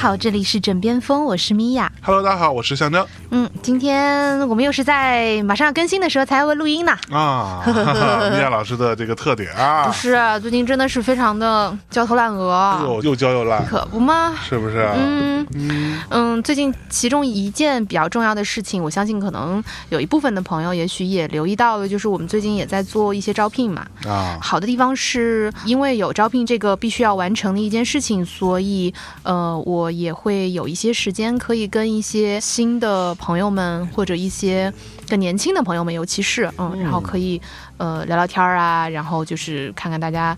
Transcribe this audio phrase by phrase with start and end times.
[0.00, 1.90] 好，这里是枕边风，我是米娅。
[2.00, 6.92] Hello，大家好，我是向征嗯，今天我们又是在马上要更新的时候才会录音呢。
[7.10, 14.34] 啊，哈哈米娅老师的这个特点啊不，是，最近真的是非常的焦头烂额，又又焦又烂，可不吗？
[14.42, 14.88] 是不是？
[14.96, 23.86] 嗯嗯嗯，最近其中一件比较重要的事情，我相信可能有一部分的朋友也许也留意到了，就是我们最近也在做一些招聘嘛。
[24.06, 28.92] 啊，好的地方是因为有招聘这个必须要完成的一件事情，所以
[29.22, 34.72] 呃，我也会有一些时间可以跟一些新的朋友们或者一些
[35.08, 37.40] 更年轻的朋友们，尤其是嗯，然后可以
[37.76, 40.36] 呃聊聊天儿啊，然后就是看看大家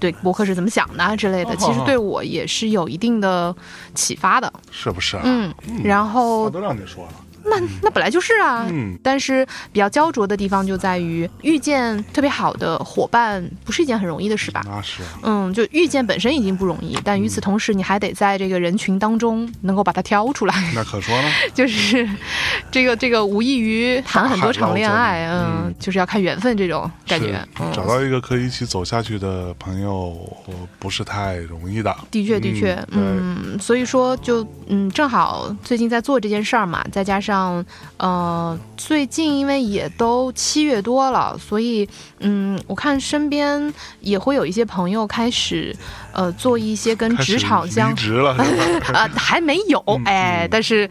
[0.00, 1.52] 对博客是怎么想的啊之类的。
[1.52, 3.54] 哦其实对我也是有一定的
[3.94, 5.22] 启发的，是不是啊？
[5.24, 7.12] 嗯，然后我都让你说了，
[7.44, 8.98] 那那本来就是啊，嗯。
[9.02, 14.62] 但是比较焦灼的地方就在于遇见特别好的伙伴不是一件很容易的事吧？
[14.66, 15.08] 那是啊。
[15.22, 22.08] 嗯，就遇见本身已经不容易，但与此同时，你还得在这个人群当中能够把它挑出来，那可说呢， 就是
[22.70, 27.40] 这个这个无异于谈很多场恋爱，嗯，就是要看缘分这种感觉。
[27.60, 30.16] 嗯，找到一个可以一起走下去的朋友，
[30.78, 31.94] 不是太容易的。
[32.10, 37.27] 的确，的确，嗯嗯，所以说就嗯，正好最近在做这件事儿嘛，再加上
[37.96, 41.88] 呃，最近因为也都七月多了，所以
[42.20, 45.74] 嗯，我看身边也会有一些朋友开始
[46.12, 48.34] 呃做一些跟职场相离职了，
[49.16, 50.88] 还没有嗯哎，嗯但是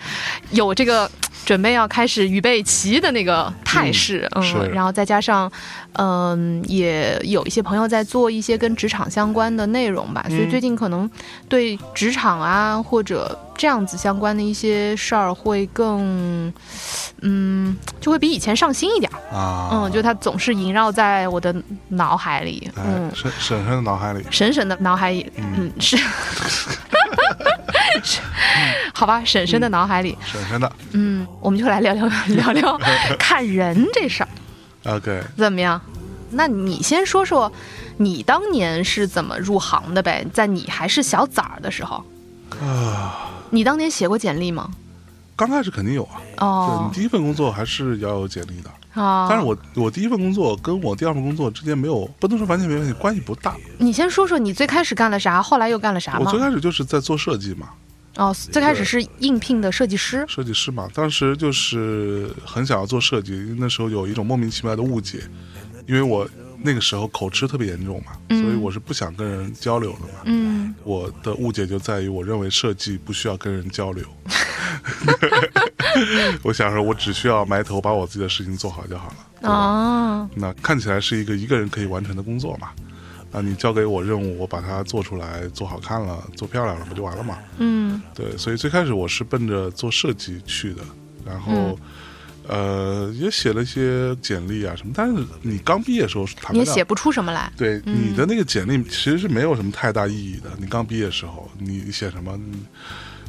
[0.52, 1.10] 有这个。
[1.48, 4.58] 准备要开始预备棋的那个态势，嗯，是。
[4.74, 5.50] 然后再加上，
[5.94, 11.10] 嗯、也有一些朋友在做一些跟职场相关的内容吧，所以嗯最近可能
[11.48, 16.52] 对职场啊或者这样子相关的一些事儿会更，
[17.22, 21.56] 嗯，就会比以前上心一点儿，啊，嗯，就它总是萦绕在我的
[21.88, 25.98] 脑海里，哎嗯，，深深深的脑海里，婶婶的脑海里，嗯，是，
[28.98, 30.72] 好吧，婶婶的脑海里，婶婶的。
[30.94, 32.80] 嗯，我们就来聊聊 聊聊
[33.20, 34.30] 看人这事儿
[34.86, 35.80] OK，怎么样？
[36.32, 37.52] 那你先说说，
[37.98, 40.26] 你当年是怎么入行的呗？
[40.34, 42.04] 在你还是小崽儿的时候，
[42.60, 44.68] 啊，你当年写过简历吗？
[45.36, 49.00] 刚开始肯定有啊，对哦你，第一份工作还是要有简历的。
[49.00, 53.56] 啊，但是我我第一份工作跟我第二份工作之间没有，不能说完全没关系，关系不大。
[53.78, 56.40] 你先说说你最开始干了啥，后来又干了啥吗我最？
[56.40, 57.70] 开始就是在做设计嘛，
[58.18, 65.20] 哦，最开始是应聘的设计师，设计师嘛，当时就是很想要做设计，那时候有一种莫名其妙的误解，
[65.86, 66.28] 因为我
[66.64, 70.22] 那个时候口吃特别严重嘛，嗯所以我是不想跟人交流的嘛。
[70.26, 74.04] 嗯，我的误解就在于，我认为设计不需要跟人交流。
[76.42, 79.16] 我想说，我只需要埋头把我自己的事情做好就好了。
[79.40, 82.70] 对吧啊，那看起来是一个一个人可以完成的工作嘛？
[83.38, 87.38] 啊，你交给我任务，我把它做出来，做好看了，做漂亮了，不就完了嘛？
[87.60, 90.82] 嗯对，所以最开始我是奔着做设计去的，
[91.26, 91.78] 然后、嗯
[92.50, 97.52] 呃也写了一些简历啊什么，但是你刚毕业的时候，坦白讲你也写不出什么来。
[97.58, 100.50] 对、嗯你的那个简历其实是没有什么太大意义的。
[100.58, 102.40] 你刚毕业的时候，你写什么？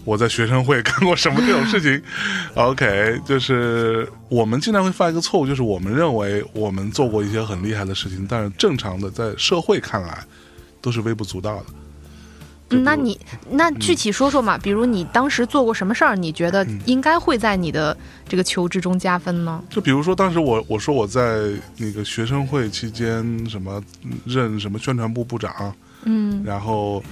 [0.09, 2.03] 嗯我在学生会干过什么这种事情？
[2.57, 10.25] OK，就是我们经常会犯一个错误，就是我们认为我们做过一些很厉害的事情，但是正常的在社会看来
[10.81, 11.65] 都是微不足道的。
[12.71, 13.19] 嗯，那你
[13.51, 14.57] 那具体说说嘛？
[14.57, 17.95] 比如你当时做过什么事儿，你觉得嗯应该会在你的
[18.27, 19.63] 这个求职中加分呢？
[19.69, 25.75] 就比如说，当时我我说我在那个学生会期间，什么嗯任什么宣传部部长，
[26.05, 27.03] 嗯然后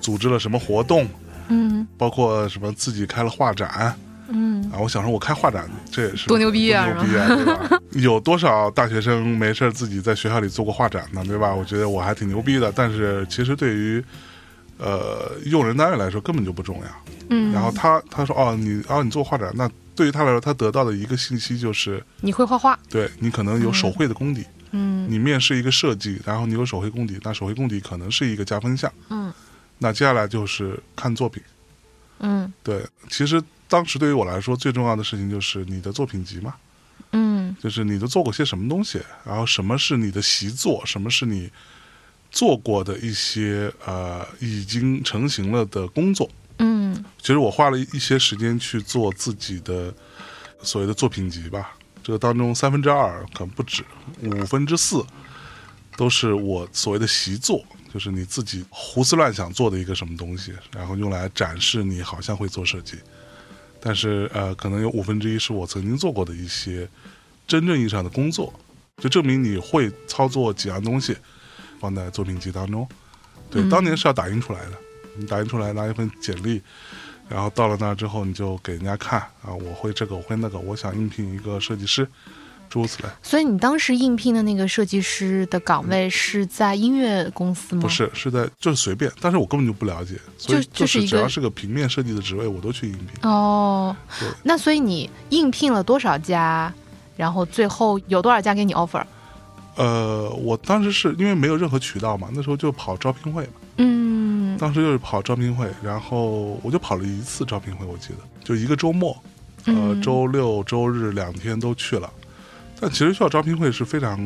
[0.00, 1.08] 组织了什么活动，
[1.48, 3.94] 嗯包括什么自己开了画展
[4.28, 4.78] 嗯啊。
[4.78, 7.80] 我想说，我开画展这也是多牛逼啊多牛逼啊，对吧？
[7.92, 11.24] 有多少大学生没事儿自己在学校里做过画展呢？
[11.26, 11.54] 对吧？
[11.54, 12.72] 我觉得我还挺牛逼的。
[12.74, 14.02] 但是其实对于
[14.78, 16.88] 呃用人单位来说根本就不重要。
[17.30, 24.44] 嗯，然后他他说哦你哦你做画展，那对于他来说，他得到的一个信息就是，你会画画，对你可能有手绘的功底。
[24.76, 28.90] 嗯你面试一个设计，然后你有手绘功底，那手绘功底可能是一个加分项。
[29.10, 29.32] 嗯
[29.78, 31.42] 那接下来就是看作品。
[32.20, 36.54] 嗯对，其实当时对于我来说最重要的事情就是你的作品集嘛，
[37.10, 41.50] 嗯就是你都做过些什么东西，然后什么是你的习作，什么是你
[42.30, 46.30] 做过的一些呃已经成型了的工作。
[46.58, 49.92] 嗯其实我花了一些时间去做自己的
[50.62, 53.84] 所谓的作品集吧，这个当中三分之二可能不止，
[54.22, 55.04] 五分之四
[55.96, 62.98] 都是我所谓的习作，就是你自己胡思乱想做的一个什么东西，然后用来展示你好像会做设计，
[63.80, 66.88] 但是呃，可能有五分之一是我曾经做过的一些
[67.46, 68.52] 真正意义上的工作，
[68.96, 71.16] 就证明你会操作几样东西，
[71.78, 72.84] 放在作品集当中。
[73.48, 74.72] 对，嗯当年是要打印出来的。
[75.16, 76.60] 你打印出来拿一份简历，
[77.28, 82.04] 然后到了那儿之后你就给人家看啊，我会这个，我会那个，我想应聘一个设计师，
[82.74, 83.08] 诸如此类。
[83.22, 87.82] 所以你当时应聘的那个设计师的岗位是在音乐公司吗？
[87.82, 93.08] 不，是，是在就是随便，但是我根本就不了解，所以就就是只要是个平面设计的职位，我都去应聘。
[93.22, 93.96] 哦，
[94.42, 96.72] 那所以你应聘了多少家？
[97.16, 99.04] 然后最后有多少家给你 offer？
[99.76, 109.10] 呃，我当时是因为没有任何渠道嘛，那时候就跑招聘会嘛，嗯当时就是跑招聘会，然后我就跑了一次招聘会，我记得就一个周末，
[109.66, 112.12] 呃，嗯周六周日两天都去了，
[112.80, 114.18] 但其实校招聘会是非常，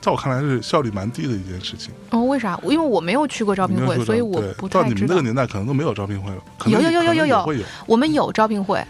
[0.00, 1.92] 在我看来是效率蛮低的一件事情。
[2.10, 2.58] 哦，为啥？
[2.64, 5.22] 因为我没有去过招聘会，所以我不太知道到你们那个。
[5.22, 8.84] 年代可能都没有招聘会了，有有有有有有可能也会我们有招聘会。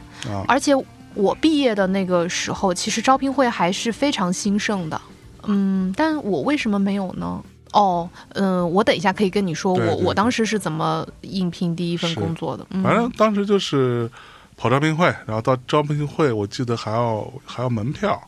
[0.47, 0.73] 而且
[1.15, 5.01] 我毕业的那个时候，其实招聘会还是非常兴盛的。
[5.45, 7.43] 嗯，但我为什么没有呢？
[7.73, 12.67] 哦，嗯、我等一下可以跟你说，我我当时是怎么应聘第一份工作的。
[12.71, 14.11] 嗯、反正当时就是
[14.57, 18.21] 跑招聘会，然后到招聘会，我记得还要还要门票，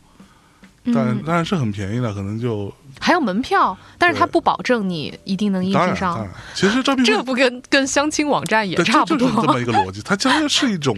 [0.87, 1.23] 但嗯。
[1.25, 6.19] 当然是很便宜的，可能就还有门票，但是它不保证你一定能应聘上。
[6.19, 10.96] 然，其实招聘这不跟跟相亲网站也，差不多这就是这么一个逻辑，它其实是一种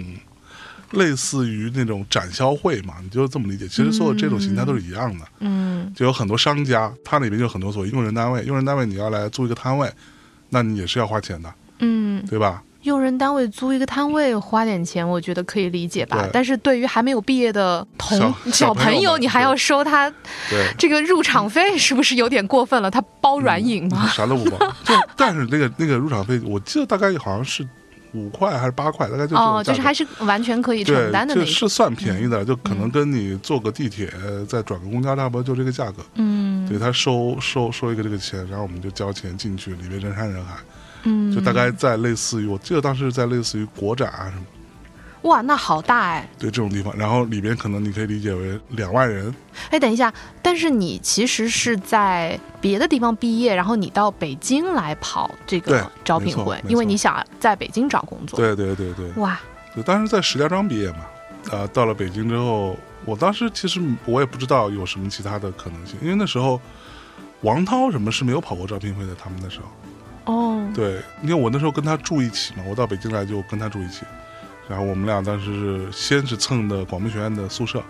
[0.93, 3.67] 类似于那种展销会嘛，你就这么理解。
[3.67, 5.93] 其实所有这种形态都是一样的，嗯。
[5.95, 9.91] 就有很多商家，它里面就很多所谓用人单位，用人单位你要来租一个摊位，
[10.49, 12.63] 那你也是要花钱的，嗯，对吧？
[12.85, 16.29] 用人单位租一个摊位花点钱，我觉得可以理解吧。
[16.33, 20.13] 但是对于还没有毕业的同小小朋朋友，你还要收他。
[20.79, 22.91] 这个入场费，是不是有点过分了？
[22.91, 24.07] 他包软饮吗？
[24.09, 27.67] 啥都不包， 就但是那个那个入场费，我记得大概好像是
[28.13, 31.45] 五块还是八块，大概就哦，就是还是完全可以承，担的那。
[31.45, 34.13] 是算便宜的，就可能跟你坐个地铁
[34.47, 36.05] 再转个公交差不多就这个价格。
[36.17, 40.55] 嗯对他收收收一个这个钱，然后我们就交钱进去，里面人山人海，
[41.05, 44.45] 嗯，就大概在类似于我记得当时在类似于国展啊什么，
[45.23, 46.29] 哇，那好大哎！
[46.39, 49.35] 对这种地方，然后里边可能你可以理解为两万人，
[49.71, 50.13] 哎，等一下，
[50.43, 58.39] 但是你其实是在别的地方毕业，然后你到北京来跑这个招聘会，因为你想在北京找工作。
[58.39, 59.41] 对对对对，哇，
[59.75, 61.07] 对，当时在石家庄毕业嘛，
[61.51, 62.77] 啊、到了北京之后，
[63.07, 66.61] 我当时其实我也不知道有什么其他的可能性，因为那时候
[67.41, 69.67] 王涛什么是没有跑过招聘会的，他们那时候，
[70.25, 74.03] 哦，对，因为我那时候跟他住一起嘛，我到北京来就跟他住一起，
[74.69, 77.83] 然后我们俩当时是先是蹭的广播学院的宿舍，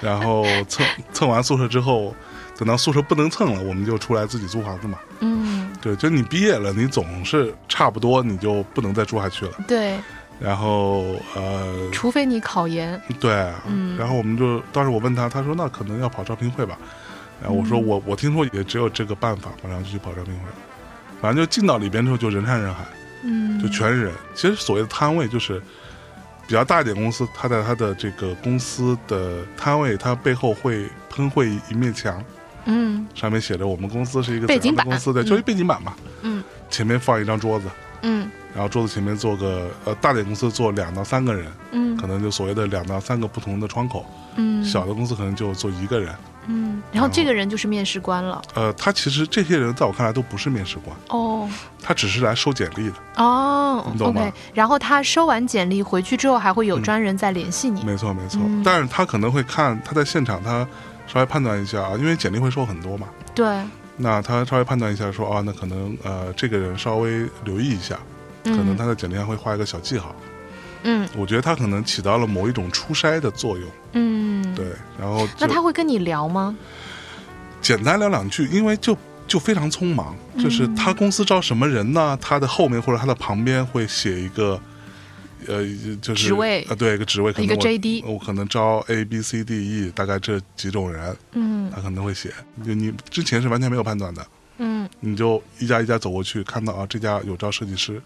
[0.00, 2.14] 然后蹭蹭完宿舍之后，
[2.58, 4.98] 等到宿舍不能蹭了，我们就出来自己租房子嘛。
[5.20, 9.52] 嗯，对，就你毕业了，你总是差不多你就不能再住下去了。
[9.66, 9.98] 对，
[10.38, 13.00] 然后呃，除非你考研。
[13.18, 13.32] 对
[13.96, 16.78] 然后我们就当时我问他，他说那可能要跑招聘会吧。
[17.40, 20.40] 然后我说嗯我我听说也只有这个办法，然后就去跑招聘会。
[21.26, 22.84] 反正就进到里边之后就人山人海，
[23.24, 24.12] 嗯，就全是人。
[24.32, 25.60] 其实所谓的摊位就是
[26.46, 32.24] 比较大一点公司，它在它的这个公司的摊位，它背后会喷绘一面墙，
[32.66, 33.04] 嗯。
[33.12, 35.26] 上面写着我们公司是一个怎样的公司，对，嗯。
[35.26, 35.94] 就是背景板嘛。
[36.22, 36.44] 嗯。
[36.70, 37.66] 前面放一张桌子，
[38.02, 44.06] 嗯然后桌子前面坐个呃大点公司坐两到三个人，嗯可能就所谓的两到三个不同的窗口。
[44.36, 46.14] 嗯，小的公司可能就坐一个人。
[46.46, 48.40] 嗯，然后这个人就是面试官了。
[48.54, 51.46] 呃，他其实这些人在我看来都不是面试官，哦
[51.82, 52.94] 他只是来收简历的。
[53.16, 54.32] 哦你懂吗，OK。
[54.54, 57.84] 然后他收完简历回去之后，还会有嗯专人再联系你。
[57.84, 58.40] 没错，没错。
[58.44, 60.66] 嗯但是他可能会看他在现场，他
[61.06, 63.08] 稍微判断一下啊，因为简历会收很多嘛。
[63.34, 63.62] 对，
[63.96, 67.98] 那他稍微判断一下说，啊，那可能呃这个人稍微留意一下，
[68.50, 70.14] 可能嗯他的简历上会画一个小记号。
[70.84, 73.68] 嗯我觉得他可能起到了某一种初筛的作用。
[73.92, 74.54] 嗯，。
[74.54, 74.66] 对，
[74.98, 76.56] 然后那他会跟你聊吗？
[77.60, 82.16] 简单聊两句，因为就就非常匆忙，就是嗯他公司招什么人呢？
[82.20, 84.60] 他的后面或者他的旁边会写一个，
[85.48, 85.64] 呃，
[86.00, 92.30] 就是职位呃，对，一个职位，可能一个 JD 我可能招 A B C D E，大概这几种人，嗯他可能会写。
[92.64, 94.24] 就你之前是完全没有判断的，
[94.58, 98.00] 嗯，你就一家一家走过去，看到啊这家有招设计师，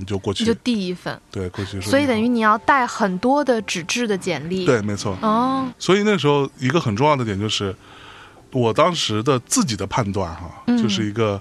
[0.00, 1.90] 你就过你就，递一份，对，过去说。
[1.90, 4.64] 所以等于你要带很多的纸质的简历。。
[4.64, 5.16] 对，没错。
[5.20, 7.76] 哦，所以那时候一个很重要的点就是，
[8.50, 11.40] 我当时的自己的判断哈，嗯就是一个。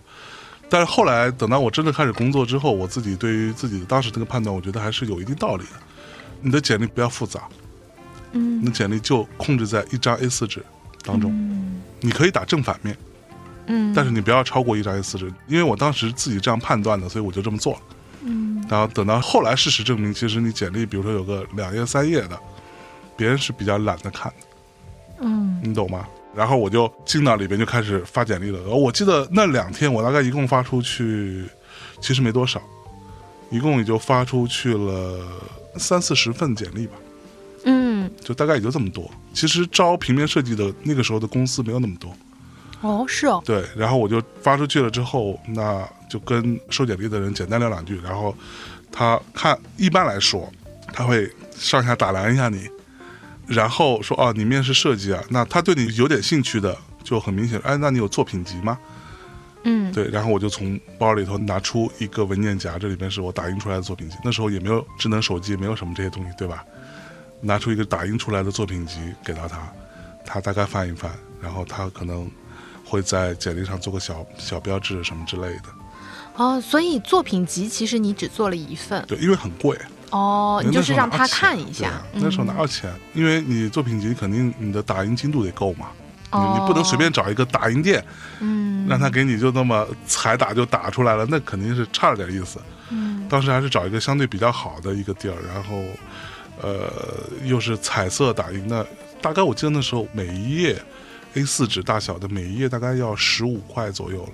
[0.71, 5.69] 但是后来等到我真的开始工作之后，我自己对于自己的当时这个判断，我觉得还是有一定道理的。
[6.41, 7.41] 你的简历不要复杂，
[8.33, 10.63] 嗯你嗯的简历就控制在一张 A 四纸
[11.03, 12.95] 当中，嗯你可以打正反面，
[13.65, 17.79] 嗯，但是你不要超过一张 A 四纸，因为我当时自己这样判断的，所以我就这么做了。
[18.21, 22.39] 嗯然后等到后来事实证明，其实你简历比如说有个两页三页的，
[23.15, 24.47] 别人是比较懒得看的。
[25.21, 26.07] 嗯你懂吗？
[26.35, 28.61] 然后我就进到里边就开始发简历了。
[28.69, 31.43] 我记得那两天我大概一共发出去
[31.99, 32.61] 其实没多少，
[33.49, 35.19] 一共也就发出去了
[35.75, 36.93] 三四十份简历吧，
[37.65, 39.09] 嗯，就大概也就这么多。
[39.33, 42.15] 其实招平面设计的那个时候的公司没有那么多，
[42.81, 43.63] 哦，是哦，对。
[43.75, 48.35] 然后我就发出去了之后，那就跟收简历的人简单聊两句，然后
[48.91, 50.51] 他看一般来说
[50.93, 52.69] 他会上下打量一下你，
[53.47, 58.77] 然后说哦，你面试设计啊，那他对你有点兴趣的，就很明显，哎，那你有作品集吗？
[59.63, 64.15] 嗯，对，然后我就从包里头拿出一个文件夹，这里面是我打印出来的作品集。
[64.23, 66.63] 那时候也没有智能手机，没有什么这些东西，对吧？
[67.41, 69.59] 拿出一个打印出来的作品集给到他，
[70.25, 72.31] 他大概翻一翻，然后他可能
[72.89, 75.65] 会在简历上做个小小标志什么之类的。
[76.35, 79.77] 哦，所以作品集其实你只做了一份，对，因为很贵，
[80.09, 82.89] 哦，你就是让他看一下那时候哪有钱？
[83.13, 85.87] 因为你作品集肯定你的打印精度得够嘛，
[86.31, 88.01] 你哦你不能随便找一个打印店，
[88.39, 92.57] 嗯，让他给你就那么彩打就打出来了，那肯定是差了点意思。
[92.89, 95.83] 嗯，当时还是找一个相对比较好的一个地儿，然后，
[96.61, 96.89] 呃，
[97.43, 98.87] 又是彩色打印的，
[99.21, 100.81] 大概我记得那时候每一页
[101.35, 104.29] A 四纸大小的每一页大概要十五块左右了。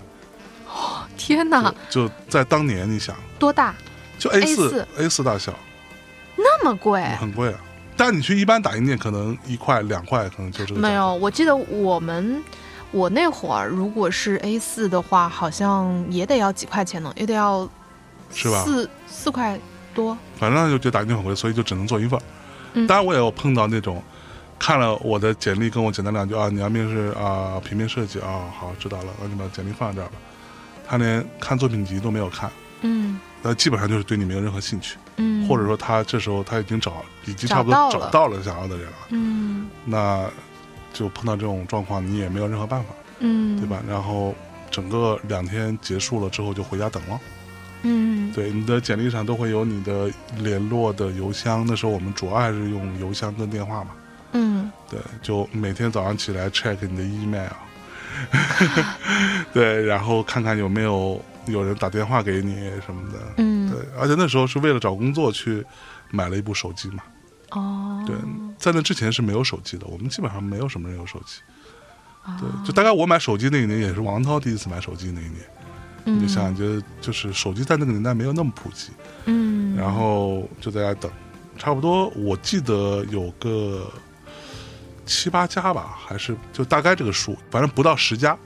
[0.68, 3.74] 哦天哪，就在当年，你想，多大？
[4.20, 5.54] 就 A 4四 A 四大小，
[6.36, 7.02] 那么贵？
[7.20, 7.60] 很贵啊。
[7.98, 12.44] 但你去一般打印店，可能一块两块，可能就这个没有，我记得我们
[12.92, 17.70] 我那会儿如果是 A 四的话，好像也得要几块钱呢，也得要
[18.34, 19.58] 是吧四四块
[19.94, 20.18] 多。
[20.38, 22.20] 反正就觉得打印店很贵，所以就只能做一份。
[22.74, 24.04] 嗯当然，我也有碰到那种
[24.58, 30.14] 看了我的简历，跟我简单两句啊，你要面试啊，平面设计啊，好，知道了，那你把简历放在这儿吧。
[30.88, 32.50] 他连看作品集都没有看，
[32.82, 40.28] 嗯那基本上就是对你没有任何兴趣，嗯，或者说他这时候他已经找，已经差不多找到了想要的人了，嗯那
[40.94, 43.68] 就碰到这种状况，你也没有任何办法，嗯，对？
[43.68, 43.82] 吧？
[43.88, 44.34] 然后
[44.72, 47.20] 整个两天结束了之后就回家等了。
[47.84, 53.92] 嗯对，你的简历上都会有你的联络的邮箱，那时候我们主要还是用邮箱跟电话嘛。
[54.36, 57.50] 嗯对，就每天早上起来 check 你的 email，
[59.54, 63.20] 对，然后看看有没有有人打电话给你什么的。
[63.38, 65.66] 嗯，对，而且那时候是为了找工作去
[66.12, 67.04] 买了一部手机嘛。
[67.52, 68.16] 哦，对，
[68.58, 71.42] 在那之前是没有手机的，我们基本上没有什么人有手机。
[72.26, 75.36] 哦对，就大概我买手机那一年也是王涛第一次买手机那一年，
[76.06, 78.90] 嗯你就想，就就是手机在那个年代没有那么普及，
[79.26, 81.12] 嗯，然后就在家等，
[81.58, 83.92] 差不多我记得有个
[85.06, 88.38] 七八家吧，还是就大概这个数，反正不到十家，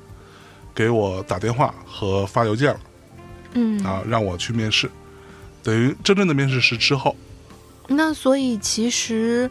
[0.76, 2.80] 给我打电话和发邮件了
[3.54, 4.90] 嗯啊，让我去面试。
[5.64, 7.16] 等于真正的面试是之后，
[7.88, 9.50] 那所以其实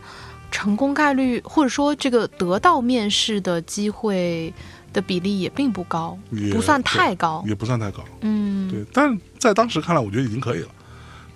[0.50, 4.52] 成功概率，或者说这个得到面试的机会
[4.92, 7.44] 的比例也并不高，也不算太高。
[7.46, 8.84] 也不算太高，嗯，对。
[8.92, 10.68] 但在当时看来，我觉得已经可以了，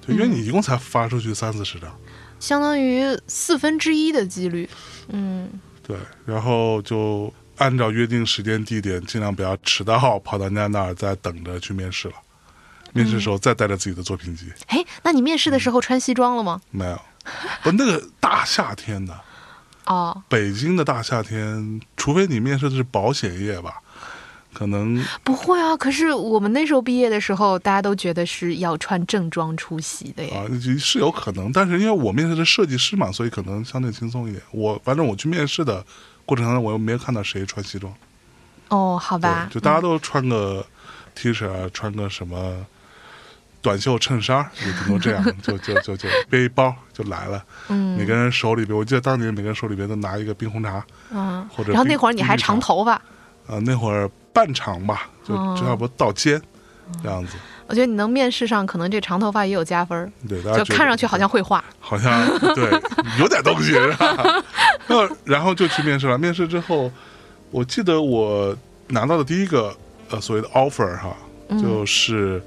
[0.06, 1.94] 对，因为嗯你一共才发出去三四十张，
[2.42, 4.68] 相当于四分之一的几率。
[5.10, 5.48] 嗯
[5.86, 5.96] 对，
[6.26, 12.14] 然后就按照约定时间地点，尽量不要迟到，跑到人家那儿再等着去面试了。
[12.92, 16.60] 面试的时候再带着自己的作品集，哎，那你面试的时候穿西装了吗？
[16.70, 17.00] 没有，
[17.62, 19.18] 不，那个大夏天的，
[19.86, 23.81] 哦，北京的大夏天，除非你面试的是保险业吧，
[24.52, 25.76] 可能不会啊。
[25.76, 30.38] 可是我们那时候毕业的时候，大家都觉得是要穿正装出席的呀。
[30.38, 30.46] 啊
[30.78, 34.42] 是有可能，但是因为我面试的设计师嘛，所以可能相对轻松一点。
[34.50, 35.84] 我反正我去面试的
[36.24, 37.92] 过程当中，我又没有看到谁穿西装，
[38.68, 40.64] 哦，好吧，，就大家都穿个
[41.14, 42.64] T 恤啊，穿个什么
[43.60, 47.44] 短袖衬衫，也顶多这样，就就就就背一包就来了。
[47.68, 52.92] 嗯每个人手里边，我记得当年每个人手里边都拿一个冰红茶，嗯，或者然后那会儿你还长头发，
[53.46, 56.40] 啊，那会儿半长吧，就哦差不多到肩
[57.02, 57.36] 这样子。
[57.68, 61.64] 我觉得你能面试上，可能这长头发也有加分，对，大家就看上去好像会画。
[61.80, 62.70] 好像对
[63.18, 64.44] 有点东西是吧？
[64.88, 66.18] 那然后就去面试了。
[66.18, 66.90] 面试之后，
[67.50, 68.54] 我记得我
[68.88, 69.74] 拿到的第一个
[70.10, 71.16] 呃所谓的 offer 哈，
[71.48, 72.42] 嗯就是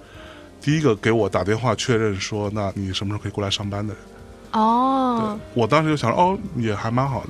[0.61, 4.03] 第一个给我打电话确认说，那你什么时候可以过来上班的人。
[4.51, 7.29] 哦对，我当时就想哦，也还蛮好的，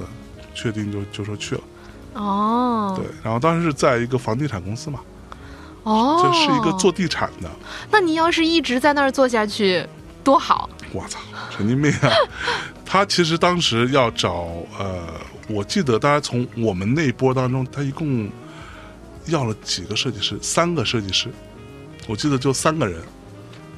[0.53, 1.61] 确定就就说去了。
[2.15, 5.01] 哦，对，然后当时是在一个房地产公司嘛，
[5.83, 7.49] 哦，这是一个做地产的。
[7.91, 9.85] 那你要是一直在那儿做下去，
[10.23, 10.69] 多好。
[10.93, 11.19] 我操，
[11.55, 12.09] 神经病啊！
[12.85, 14.47] 他其实当时要找
[14.79, 15.03] 呃，
[15.49, 18.29] 我记得大家从我们那一波当中，他一共
[19.25, 21.27] 要了几个设计师，三个设计师，
[22.07, 23.01] 我记得就三个人。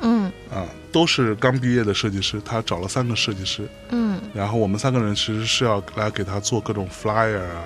[0.02, 0.32] 嗯。
[0.54, 4.22] 啊，都是刚毕业的设计师，他找了三个设计师，嗯。
[4.34, 7.64] 然后我们三个人其实是要来给他做各种 flyer 啊，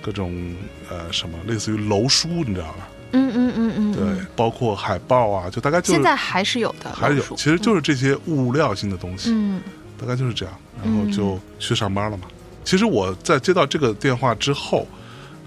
[0.00, 0.54] 各种
[0.90, 2.88] 呃什么类似于楼书，你知道吧？
[3.12, 9.60] 嗯嗯嗯嗯，对嗯，包括海报啊，就大概就是现在还是有的，还是有其实就是这些物料性的东西，嗯
[9.98, 12.24] 大概就是这样，然后就去上班了嘛。
[12.64, 14.86] 其实我在接到这个电话之后，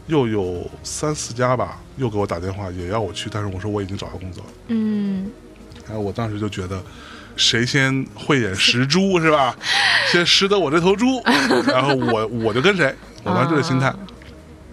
[0.07, 4.49] 又有三四家吧，又给我打电话，也要我去，但是我说我已经找到工作了。
[4.69, 5.31] 嗯
[5.85, 6.81] 然后我当时就觉得，
[7.35, 9.55] 谁先慧眼识珠是吧？
[10.11, 11.21] 先识得我这头猪，
[11.67, 13.93] 然后我我就跟谁，我当时这个心态。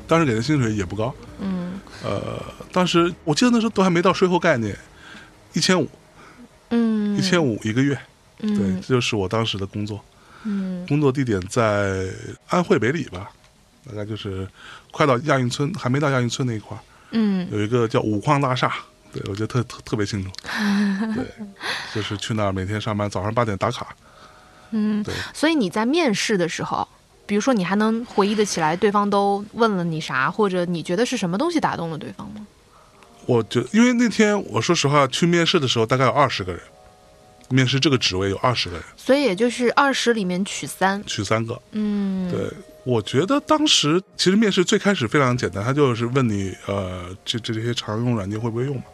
[0.09, 4.77] 当时给的薪水也不高，嗯呃，当时我记得那时候都还没到税后概念，
[5.53, 5.89] 一千五，
[6.71, 7.95] 嗯，一千五一个月，
[8.39, 10.03] 对，嗯这就是我当时的工作。
[10.45, 12.07] 嗯工作地点在
[12.49, 13.29] 安徽北里吧，
[13.87, 14.49] 大概就是
[14.93, 18.73] 快到亚运村，还没到亚运村那一块儿，嗯有一个叫五矿大厦，
[19.13, 20.31] 对我觉得特特特别清楚。
[21.15, 21.25] 对，
[21.93, 23.89] 就是去那儿每天上班，早上八点打卡。
[24.71, 26.87] 嗯，对，所以你在面试的时候，
[27.29, 32.47] 比如说你还能回忆得起来对方都问了你啥，或者你觉得是什么东西打动了对方吗？
[33.27, 36.63] 我觉得因为那天我说实话去面试的时候，大概有二十个人，
[37.51, 41.05] 面试这个职位有二十个人，所以也就是二十里面取三。
[41.05, 41.61] 取三个。
[41.73, 42.51] 嗯，对，
[42.85, 48.85] 我觉得当时其实面试最开始非常简单，他就是问你呃这这这些常用软件会不会用嘛。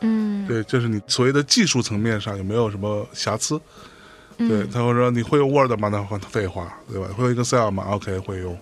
[0.00, 3.60] 嗯，对，就是你所谓的技术层面上有没有什么瑕疵？
[4.38, 5.88] 对，嗯他会说你会用 Word 吗？
[5.88, 7.08] 那换废话，对吧？
[7.16, 8.58] 会用 Excel 吗？OK，会用。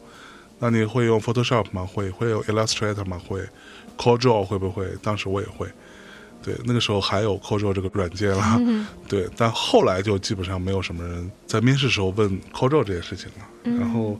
[0.59, 1.87] 那你会用 Photoshop 吗？
[1.87, 2.11] 会。
[2.11, 3.21] 会用 Illustrator 吗？
[3.27, 3.41] 会。
[3.97, 4.87] CorelDRAW 会不会？
[5.03, 5.67] 当时我也会。
[6.43, 8.57] 对，那个时候还有 CorelDRAW 这个软件了。
[8.59, 13.45] 嗯 对，但后来就基本上没有什么人在面试时候问 CorelDRAW 这件事情了。
[13.65, 14.19] 嗯然后，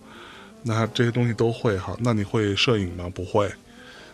[0.63, 1.97] 那这些东西都会哈。
[2.01, 3.11] 那你会摄影吗？
[3.15, 3.51] 不会。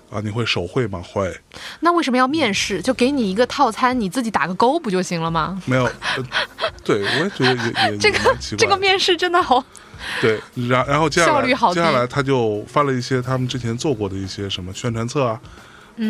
[0.08, 1.02] 啊，你会手绘吗？
[1.02, 1.36] 会。
[1.80, 2.80] 那为什么要面试？
[2.80, 5.60] 就给你一个套餐，你自己打个勾不就行了吗？
[5.66, 5.90] 没有。
[6.66, 8.36] 呃 对，我也觉得也也这个。
[8.56, 9.64] 这个面试真的好，
[10.20, 15.40] 对，然然后接下来效率好接下来他就发了一些他们之前做过的一些什么宣传册啊，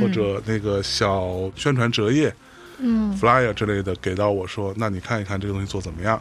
[0.00, 2.34] 或者那个小宣传折页、
[2.78, 3.16] 嗯。
[3.18, 6.20] flyer 之类的给到我说，那你看一看这个东西做怎么样？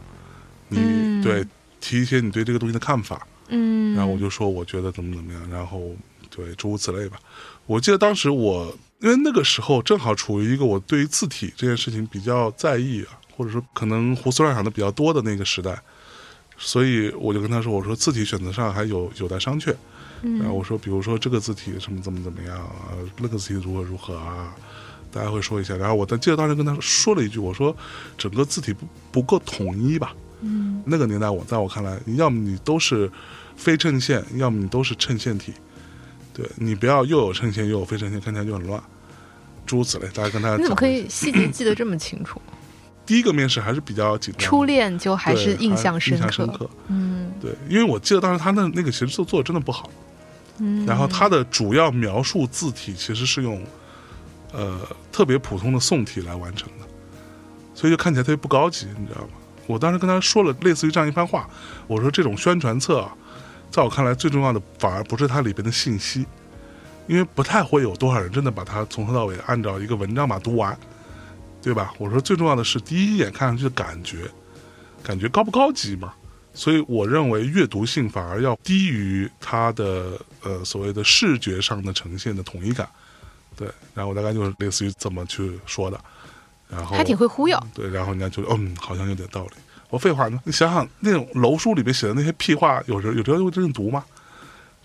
[0.68, 1.22] 你、嗯。
[1.22, 1.44] 对
[1.80, 5.94] 提一些你对这个东西的看法，嗯，然后我就说我觉得怎么怎么样，然后
[6.30, 7.18] 对诸如此类吧。
[7.66, 15.78] 我记得当时我因为那个时候正好处于一个我对于字体这件事情比较在意啊，或者说可能胡思乱想的比较多的那个时代，
[16.56, 19.74] 所以我就跟他说，我说字体选择上还有有待商榷。
[20.22, 24.56] 嗯然后我说，比如说这个字体什么怎么怎么样啊，那个字体如何如何啊，
[25.12, 25.76] 大家会说一下。
[25.76, 27.76] 然后我在记得当时跟他说了一句，我说
[28.16, 30.14] 整个字体不不够统一吧。
[30.40, 33.10] 嗯那个年代我在我看来，要么你都是
[33.56, 35.52] 非衬线，要么你都是衬线体。
[36.32, 38.82] 对你不要又有衬线又有非衬线，看起来就很乱。
[39.66, 42.40] 诸如此类，大家跟他你怎么可以细节记得这么清楚？
[43.06, 46.68] 第一个面试还是比较紧张，初恋就还是印象深印象深刻。
[46.88, 47.32] 嗯。
[47.40, 49.90] 对，因为我记得当时他那那个形式做做的真的不好，
[50.58, 53.62] 嗯，然后他的主要描述字体其实是用
[54.52, 54.80] 呃
[55.12, 56.86] 特别普通的宋体来完成的，
[57.74, 59.28] 所以就看起来特别不高级，你知道吗？
[59.66, 61.46] 我当时跟他说了类似于这样一番话，
[61.86, 63.12] 我说这种宣传册啊，
[63.70, 66.24] 在我看来最重要的反而不是它里边的信息，
[67.06, 70.76] 因为不太会有多少人真的把它从头到尾按照一个文章把它读完，
[71.66, 71.92] 对吧？
[71.98, 74.18] 我说最重要的是第一眼看上去的感觉，
[75.02, 76.14] 感觉高不高级嘛？
[76.54, 80.12] 所以我认为阅读性反而要低于它的
[80.44, 82.88] 呃所谓的视觉上的呈现的统一感，
[83.56, 83.66] 对。
[83.94, 86.00] 然后我大概就是类似于这么去说的，
[86.68, 87.60] 然后还挺会忽悠。
[87.74, 89.50] 对，然后人家就嗯，好像有点道理。
[89.90, 90.40] 我废话呢？
[90.44, 94.04] 你想想那种楼书里面写的那些屁话，有时候有时候会真正读吗？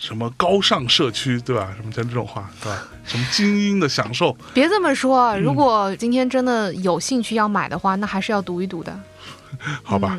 [0.01, 1.71] 什么高尚社区，对吧？
[1.77, 2.87] 什么像这种话，对吧？
[3.05, 8.99] 什么精英的享受，别这么说，嗯如果今天真的有兴趣要买的话，那还是要读一读的。
[9.83, 10.17] 好吧？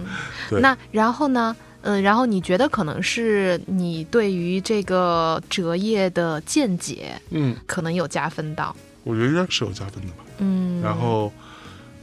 [0.48, 1.54] 对那然后呢？
[1.84, 8.76] 嗯，然后你觉得可能是你对于这个折页的见解嗯，可能有加分到。
[9.02, 10.22] 我觉得应该是有加分的吧。
[10.38, 11.32] 嗯，然后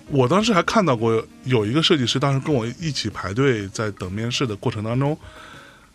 [0.08, 5.18] 我当时还看到过有一个设计师，当时跟我一起排队在等面试的过程当中，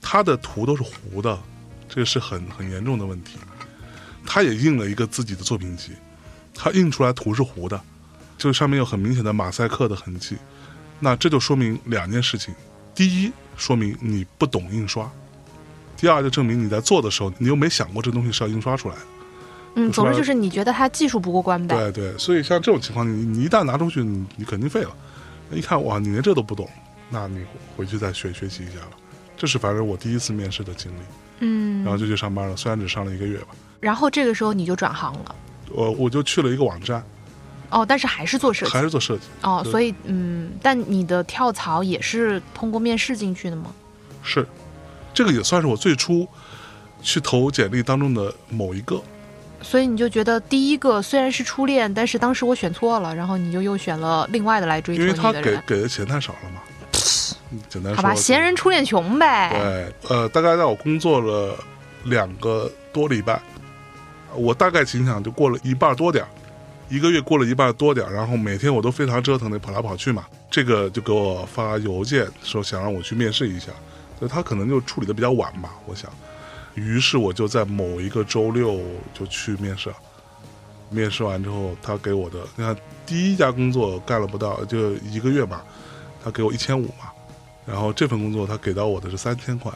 [0.00, 1.38] 他的图都是糊的，
[1.88, 3.38] 这个是很很严重的问题。
[4.26, 5.92] 他也印了一个自己的作品集，
[6.54, 7.80] 他印出来图是糊的，
[8.38, 10.36] 就上面有很明显的马赛克的痕迹。
[10.98, 12.54] 那这就说明两件事情：
[12.94, 15.04] 第一，说明你不懂印刷；
[15.96, 19.00] 第二，就证明你在做的时候，你又没想过这东西是要印刷出来的。
[19.76, 21.76] 嗯，总之就是你觉得它技术不过关呗。
[21.76, 24.90] 对对，所以像这种情况，你你一旦拿出去，你你肯定废了。
[25.52, 26.68] 一看哇，你连这都不懂，
[27.10, 27.44] 那你
[27.76, 28.92] 回去再学学习一下吧。
[29.36, 31.00] 这是反正我第一次面试的经历，
[31.40, 33.48] 嗯，然后就去上班了，虽然只上了一个月吧。
[33.80, 35.34] 然后这个时候你就转行了。
[35.70, 37.02] 我我就去了一个网站，
[37.70, 43.72] 哦，但是还是做设计还是做设计，哦，所以嗯，但你的跳槽也是通过面试进去的吗？
[44.22, 44.46] 是
[45.12, 46.26] 这个也算是我最初
[47.02, 49.02] 去投简历当中的某一个。
[49.60, 55.58] 所以你就觉得第一个虽然是初恋，但是当时我选错了，然后你就又选了另外的来追求因为他给。
[55.66, 56.60] 给的钱太少了嘛。
[57.68, 59.50] 简单说，好吧，闲人初恋穷呗。
[59.52, 61.56] 对，呃，大概在我工作了
[62.04, 63.40] 两个多礼拜，
[64.34, 66.28] 我大概情想就过了一半多点儿
[66.88, 70.26] 一个月过了一半多点儿然后每天我都非常折腾的跑来跑去嘛。
[70.50, 73.72] 这个就给我发邮件说想让我去面试一下，
[74.18, 76.10] 所以他可能就处理的比较晚吧，我想。
[76.74, 78.80] 于是我就在某一个周六
[79.12, 79.96] 就去面试了。
[80.90, 85.62] 面试完之后，他给我的，你看第一家工作干了不到就一个月嘛，
[86.22, 87.10] 他给我一千五嘛，
[87.66, 89.72] 然后这份工作他给到我的是三千块，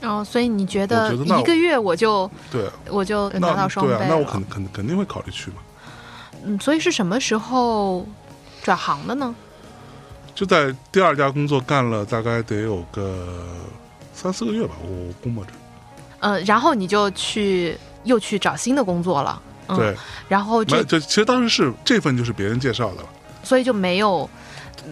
[0.00, 5.56] 然后所以你觉得一个月我就对，我就拿到双倍对啊，那我肯肯肯定会考虑去嘛。
[6.44, 8.06] 嗯，所以是什么时候
[8.62, 9.34] 转行的呢？
[10.34, 13.46] 就在第二家工作干了大概得有个
[14.12, 15.50] 三四个月吧，我估摸着。
[16.20, 19.42] 嗯，然后你就去又去找新的工作了。
[19.68, 19.96] 嗯、对，
[20.28, 23.08] 然后这没这其实当时是这份就是别人介绍的了，
[23.42, 24.28] 所以就没有，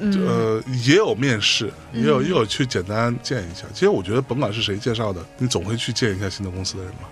[0.01, 3.65] 嗯，呃，也有面试，也有嗯也有去简单见一下。
[3.73, 7.09] 其实我觉得甭管是谁介绍的，你总会去见一下新的公司的人嘛，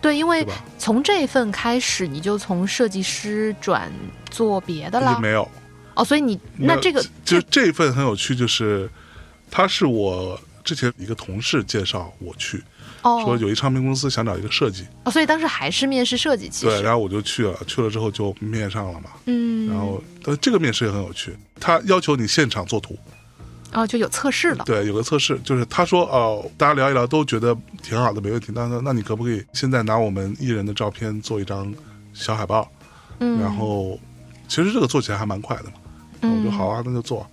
[0.00, 0.46] 对，因为？
[0.78, 3.92] 从这份开始，你就从设计师转
[4.30, 5.20] 做别的了。
[5.20, 5.46] 没有，
[5.94, 8.88] 哦，所以你那这个就这这份很有趣，就是
[9.50, 12.62] 他是我之前一个同事介绍我去，
[13.02, 19.10] 说哦有一唱片公司想找一个设计，哦，所以当时还是面试设计，其对，然后我就去了，去了之后就面上了嘛。
[19.26, 22.98] 嗯，然后，但这个面试也很有趣，他要求你现场做图，
[23.72, 24.64] 哦就有测试了。
[24.64, 28.52] 对，有个测试，就是他说哦，大家聊一聊都觉得挺好的，没问题。
[28.54, 31.72] 那那那你可不可以现在拿我们艺人的照片做一张
[32.12, 32.70] 小海报？
[33.20, 33.98] 嗯，然后
[34.48, 35.72] 其实这个做起来还蛮快的嘛。
[36.22, 37.26] 嗯我说好啊，那就做，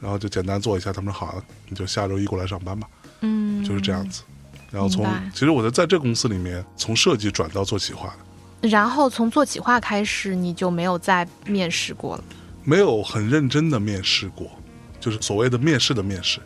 [0.00, 0.92] 然后就简单做一下。
[0.92, 2.86] 他们说好啊，你就下周一过来上班吧，
[3.22, 4.22] 嗯，就是这样子。
[4.70, 8.14] 然后从其实我在在这个公司里面，从设计转到做企划
[8.60, 12.24] 的，然后从做企划开始，你就没有再面试过了。
[12.64, 14.46] 没有很认真的面试过，
[15.00, 16.38] 就是所谓的面试的面试，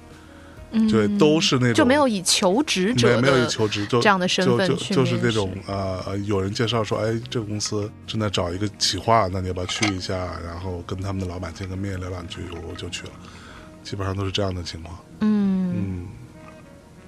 [0.70, 10.14] 嗯，对，都是那种就没有以求职没者没有以求职，就这样的身份就去就就是那种呃，呃有人介绍说，哎，这个公司正在找一个企划，那你要不要去一下？
[10.46, 13.10] 然后跟他们的老板见个面，聊两句，我就去了。
[13.82, 14.96] 基本上都是这样的情况。
[15.18, 16.06] 嗯，嗯，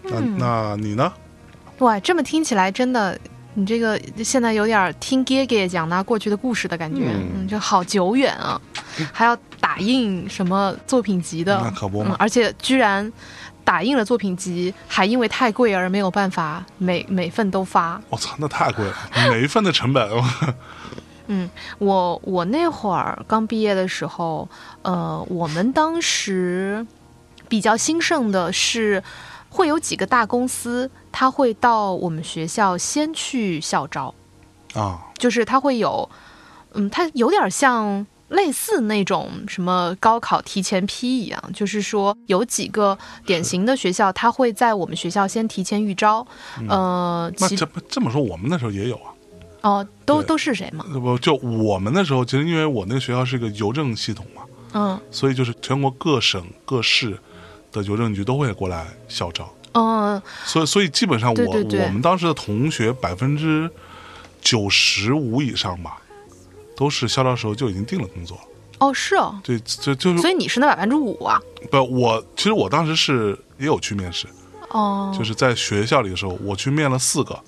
[0.05, 1.13] 那那你呢？
[1.79, 3.19] 哇，这么听起来真的，
[3.55, 8.61] 你这个现在有点儿听爹爹讲他过去的故事的感觉，嗯嗯，就好久远啊，
[9.13, 13.11] 还要打印什么作品集的，那可不嘛，嗯而且居然
[13.65, 18.01] 打印了作品集，还因为太贵而没有办法每每份都发。
[18.11, 18.95] 我操，那太贵了，
[19.31, 20.09] 每一份的成本，
[21.27, 24.49] 嗯，我我那会儿刚毕业的时候，
[24.83, 26.87] 呃，我们当时
[27.49, 29.03] 比较兴盛的是，
[29.55, 34.15] 会有几个大公司，他会到我们学校先去校招，
[34.75, 36.09] 啊，就是他会有，
[36.73, 38.05] 嗯，他有点像。
[38.31, 46.27] 类似那种什么高考提前批一样，就是说有几个典型的学校，他会在我们学校先提前预招，
[46.69, 49.13] 呃，其那这这么说，我们那时候也有啊。
[49.61, 50.85] 哦，都都是谁嘛？
[50.95, 57.17] 不，就我们那时候，其实因为我那个学校是个邮政系统嘛，嗯所以就是全国各省各市
[57.75, 59.53] 的邮政局都会过来校招。
[59.73, 63.69] 嗯，所以，所以基本上我我们当时的同学百分之
[64.41, 66.01] 九十五以上吧，
[66.77, 68.45] 都是校招时候就已经定了工作了。
[68.79, 71.41] 哦是哦，对，就就是所以你是那百分之五啊？
[71.71, 74.27] 不，我其实我当时是也有去面试，
[74.71, 77.39] 哦，就是在学校里的时候，我去面了四个，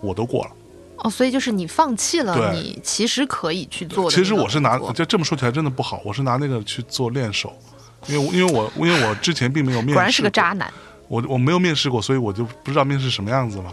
[0.00, 0.50] 我都过了。
[0.98, 4.16] 哦，所以就是你放弃了你其实可以去做的。
[4.16, 7.56] 其实我是拿，就这么说起来真的不好，我是拿那个去做练手，
[8.06, 10.72] 因为因为我因为我之前并没有面试，果然是个渣，男。
[11.08, 13.72] 我我没有面试过，所以我就不知道面试什么样子嘛。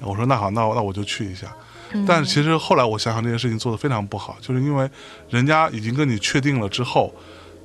[0.00, 1.46] 我说那好，那我那我就去一下。
[1.92, 4.90] 嗯但是其实后来我想想，这件事情做的非常不好，就是因为
[5.30, 7.14] 人家已经跟你确定了之后，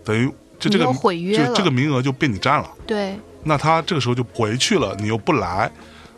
[0.05, 2.69] 等于就这个毁约就这个名额就被你占了。
[2.85, 5.71] 对，那他这个时候就回去了，你又不来，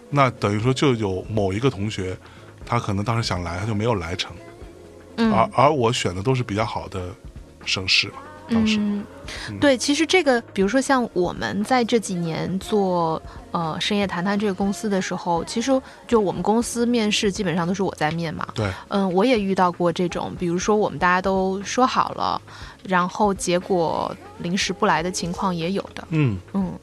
[0.10, 2.18] 那等于说就有某一个同学，
[2.66, 4.32] 他可能当时想来，他就没有来成。
[5.18, 7.10] 嗯而而我选的都是比较好的
[7.66, 8.16] 省市嘛，
[8.52, 8.78] 当时。
[8.80, 9.04] 嗯，
[9.60, 15.72] 对，其实这个，比如说像我们在这几年做呃深夜谈谈这个公司的时候，其实
[16.08, 18.48] 就我们公司面试基本上都是我在面嘛。
[18.54, 22.42] 对，嗯，我也遇到过这种，比如说我们大家都说好了，
[22.84, 26.06] 然后结果临时不来的情况也有的。
[26.10, 26.74] 嗯嗯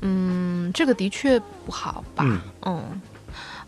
[0.00, 2.22] 嗯，这个的确不好吧？
[2.24, 3.00] 嗯嗯，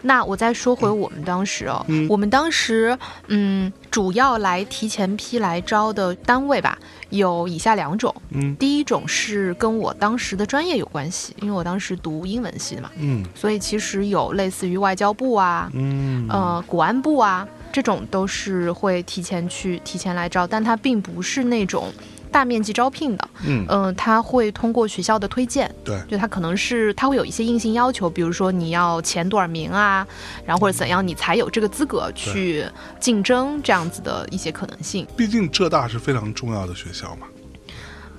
[0.03, 2.07] 那我再说回我们当时哦，嗯。
[2.09, 2.97] 我们当时
[3.29, 6.79] 嗯，主要来提前批来招的单位吧，
[7.11, 8.15] 有以下两种。
[8.31, 8.55] 嗯。
[8.57, 13.25] 第一种是跟我当时的专业有关系，因为我当时读英文系的嘛，嗯。
[13.35, 16.27] 所以其实有类似于外交部啊，嗯。
[16.29, 21.93] 呃，国安部啊，这种都是会提前去提前来招，但它并不是那种
[22.31, 30.07] 大面积招聘的，嗯嗯、他会通过学校的推荐，对就他可能是他会有一些硬性要求，比如说你要前多少名啊，
[30.47, 32.65] 然后或者怎样，你才有这个资格去
[32.99, 35.07] 竞争这样子的一些可能性。
[35.17, 37.27] 毕竟浙大是非常重要的学校嘛，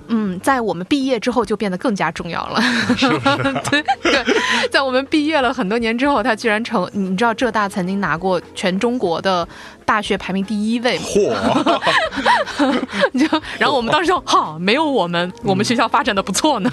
[0.08, 2.60] 嗯，在我们毕业之后就变得更加重要了。
[2.96, 3.52] 是不是？
[3.70, 4.24] 对对，
[4.70, 9.46] 在我们毕业了很多年之后，他居然成，你知道浙大曾经拿过全中国的
[9.82, 10.98] 大学排名第一位。
[10.98, 11.04] 吗？
[11.06, 12.80] 嚯，
[13.18, 16.70] 就然后我们当时就哈，没有我们，我们学校发展的不错呢。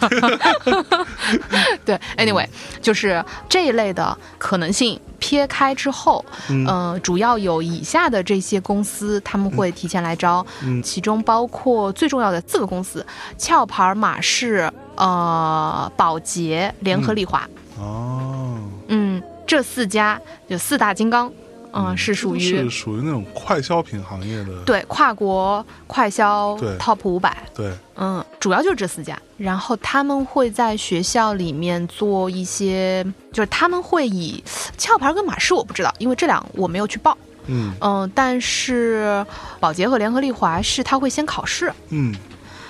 [1.86, 2.48] 对，anyway，
[2.82, 6.66] 就是这一类的可能性撇开之后，嗯。
[6.68, 10.82] 呃，主要有以下的这些公司，他们会提前来招，嗯。
[10.84, 13.06] 其中包括最重要的四个公司：
[13.40, 17.48] 壳牌、马氏、呃，宝洁、联合利华。
[17.80, 21.32] 哦，嗯，这四家有四大金刚，
[21.72, 27.38] 嗯，是属于是属于那种快消品行业的，对跨国快销对 top 五百。
[27.54, 34.44] 对，嗯，主要就是这四家，然后他们会在学校里面做一些，就是他们会以
[34.78, 37.18] 壳牌跟马氏我不知道，因为这两我没有去报。
[37.52, 39.26] 嗯嗯、但是
[39.60, 42.14] 宝洁和联合利华是他会先考试，嗯，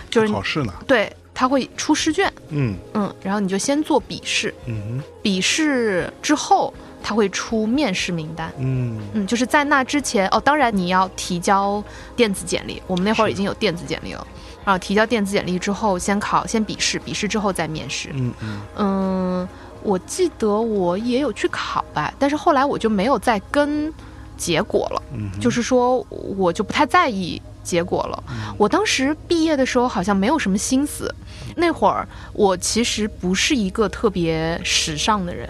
[0.10, 8.52] 就是考试呢，对他会出试卷，嗯嗯，然后你就先做笔试，嗯笔试之后他会出面试名单。
[8.58, 11.84] 嗯嗯，就是在那之前哦，当然你要提交
[12.16, 14.26] 电子简历，我们那会儿已经有电子简历了。
[14.66, 18.10] 啊，提交电子简历之后，先考，先笔试，笔试之后再面试。
[18.14, 19.50] 嗯嗯嗯，
[19.82, 23.92] 我记得我也有去考吧，但是后来我就没有再跟
[24.38, 28.24] 结果了，嗯，就是说我就不太在意结果了。
[28.30, 31.14] 嗯我当时毕业的时候好像没有什么心思，
[31.56, 35.50] 那会儿我其实不是一个特别时尚的人，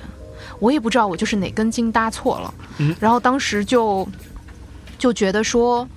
[0.60, 2.95] 我也不知道我就是哪根筋搭错了，嗯。
[3.00, 4.08] 然后当时就
[4.98, 5.88] 就觉得说，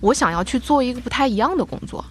[0.00, 2.04] 我想要去做一个不太一样的工作。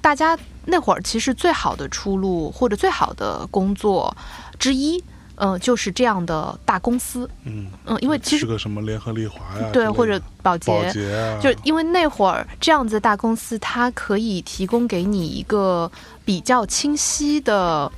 [0.00, 4.14] 大家那会儿其实最好的出路或者最好的工作
[4.58, 5.02] 之一，
[5.36, 15.90] 嗯、就是这样的大公司，嗯，嗯，因为其实是个什么联合利华呀，之对或者保洁，保洁啊，就因为那会儿这样子的大公司，它可以提供给你一个
[16.24, 17.90] 比较清晰的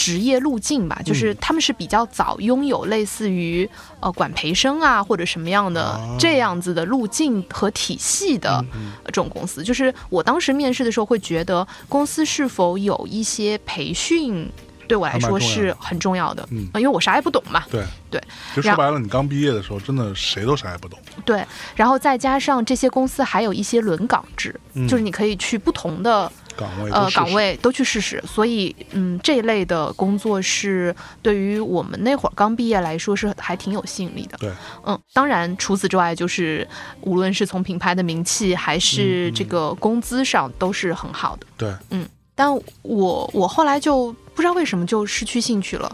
[0.00, 3.68] 职业路径吧，就是他们是比较早拥有类似于
[4.00, 8.64] 呃管培生啊或者什么样的哦这样子的路径和体系的
[9.04, 9.62] 这种公司。
[9.62, 14.50] 就是我当时面试的时候会觉得公司是否有一些培训。
[14.88, 16.66] 对我来说是很重要的，嗯。
[16.74, 17.84] 呃因为我啥也不懂嘛，对。
[18.10, 18.20] 对，
[18.56, 24.88] 就说白了，你刚毕业的时候，真的谁都啥也不懂，对，然后再加上这些公司还有一些轮岗制，嗯。
[24.88, 34.36] 就是你可以去不同的岗位都呃岗位都去试试，所以嗯这一类的工作是对于我们那会儿刚毕业来说是还挺有吸引力的。
[34.38, 34.52] 对，
[34.84, 36.68] 嗯，当然除此之外，就是
[37.00, 41.46] 无论是从品牌的名气还是这个工资上都是很好的。
[41.56, 45.90] 对，嗯但我我后来就不知道为什么就失去兴趣了。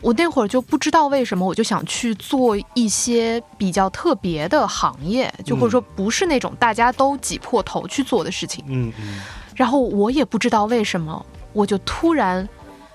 [0.00, 8.64] 我那会儿就不知道为什么，我就想去做一些比较特别的行业，就或者说不是那种大家都挤破头去做的事情。
[8.66, 9.20] 嗯嗯
[9.54, 12.48] 然后我也不知道为什么，我就突然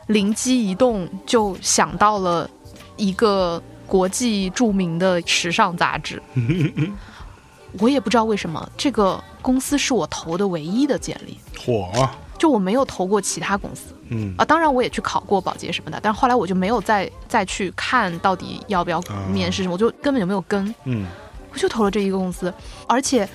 [0.08, 2.50] 灵机一动，就想到了
[2.96, 6.22] 一个国际著名的时尚杂志。
[7.80, 14.46] 我也不知道为什么，这个公司是我投的唯一的简历，火啊，就我没有投过其他公司嗯啊。
[14.46, 19.00] 当然，我也去考过保洁什么的，但是后来我就没有再再去看到底要不要
[19.32, 20.74] 面试什么，我就根本就没有跟。
[20.86, 21.06] 嗯
[21.52, 22.54] 我就投了这一个公司，
[22.88, 23.28] 而且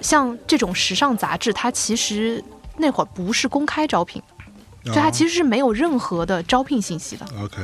[0.00, 2.42] 像这种时尚杂志，它其实
[2.80, 4.22] 那会儿不是公开招聘，
[4.84, 7.26] 就它其实实是没有任何的招聘信息的。
[7.40, 7.58] OK，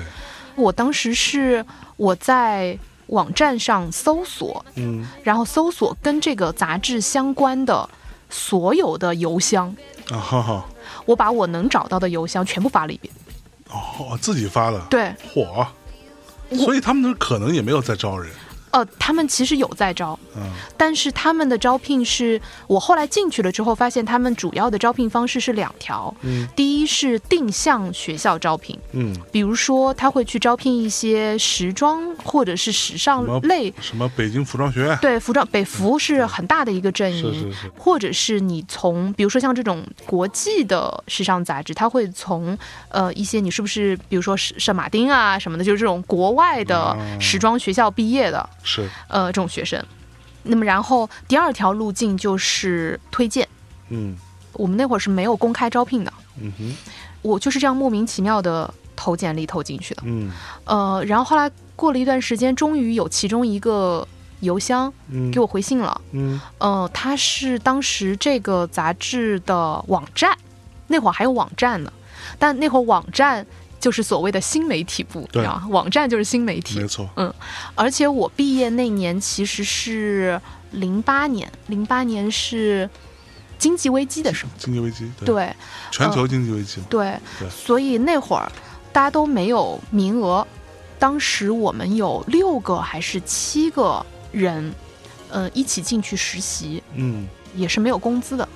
[0.54, 1.64] 我当时是
[1.96, 5.06] 我在网站上搜索，嗯。
[5.24, 7.88] 然后搜索跟这个杂志相关的
[8.28, 9.74] 所有的邮箱，
[10.10, 10.64] 啊哈哈，
[11.04, 13.12] 我把我能找到的邮箱全部发了一遍。
[13.68, 15.62] 哦，自己发的，对，火。
[15.62, 15.72] 啊，
[16.56, 18.30] 所以他们可能也没有在招人，
[18.76, 20.42] 呃，他们其实有在招，嗯。
[20.76, 26.14] 但是他们的招聘是我后来进去了之后发现，他们主要的招聘方式是两条。
[26.20, 26.46] 嗯。
[26.54, 37.32] 第一是定向学校招聘，嗯，比如说他会去招聘一些时装或者是时尚类，什么北京服装学院，对服装北服是很大的一个阵营。
[37.32, 42.56] 是是是，或者是你从，比如说像这种国际的时尚杂志，他会从
[42.90, 49.82] 呃一些你是不是，比如说圣圣马丁啊什么的，就是这种国外的哦时装学校毕业的，是，呃这种学生。
[50.42, 53.48] 那么然后第二条路径就是推荐，
[53.88, 54.14] 嗯。
[54.52, 56.74] 我们那会儿是没有公开招聘的，嗯哼，
[57.20, 60.02] 我就是这样莫名其妙的投简历投进去的。
[60.06, 60.32] 嗯。
[60.64, 64.08] 呃，然后后来过了一段时间，终于有其中一个
[64.40, 66.00] 邮箱嗯，给我回信了。
[66.12, 66.40] 嗯。
[66.56, 70.34] 呃，他是当时这个杂志的网站，
[70.86, 71.92] 那会儿还有网站呢，
[72.38, 73.46] 但那会儿网站
[73.86, 75.44] 就是所谓的新媒体部，对。
[75.44, 76.80] 啊网站就是新媒体。
[76.80, 76.88] 没。
[76.88, 77.32] 错，嗯
[77.76, 80.40] 而且我毕业那年其实是
[80.72, 82.90] 零八年，零八年是
[83.60, 85.56] 经济危机的时候，经济危机，对，对
[85.92, 87.48] 全球经济危机，对对。
[87.48, 88.50] 所以那会儿
[88.92, 90.44] 大家都没有名额，
[90.98, 94.74] 当时我们有六个还是七个人，
[95.30, 97.28] 呃，一起进去实习，嗯。
[97.54, 98.46] 也是没有工资的，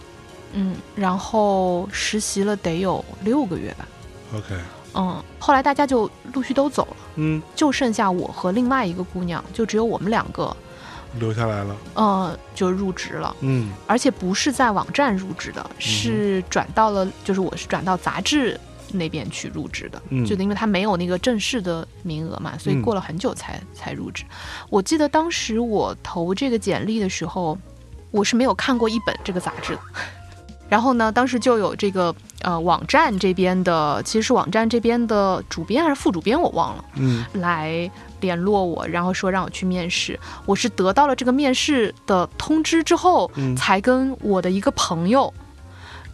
[0.53, 3.89] 嗯，然后实习了得有六个月吧
[4.35, 4.55] ，，OK，
[4.95, 10.57] 嗯，后来大家就陆续都走了，嗯，就剩下我和另外一个姑娘，就只有我们两个，
[11.19, 13.73] 留下来了，呃，就入职了，嗯。
[13.87, 18.59] 而且不是在网站入职的，是转到了，就是我是转到杂志
[18.93, 20.25] 那边去入职的，嗯。
[20.25, 22.83] 就因为他没有那个正式的名额嘛，所以嗯。
[22.83, 24.25] 过了很久才、才入职。
[24.69, 27.59] 我记得当时我投这个简历的时候，
[28.11, 29.81] 我是没有看过一本这个杂志的。
[30.71, 36.85] 然后呢，当时就有这个呃网站这边的，其实是网站这边的主编还是副主编，我忘了。
[36.95, 40.19] 嗯来联络我，然后说让我去面试。
[40.47, 45.33] 我是得到了这个面试的通知之后，嗯才跟我的一个朋友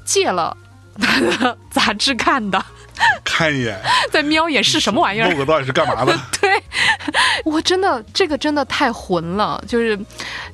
[0.05, 0.57] 借了
[0.99, 2.65] 他 的杂志看的，
[3.23, 3.79] 看一眼，
[4.11, 5.29] 再瞄一眼是什么玩意儿。
[5.29, 6.19] 那个到底是干嘛的？
[6.41, 6.51] 对，
[7.45, 9.99] 我真的这个真的太混了，就是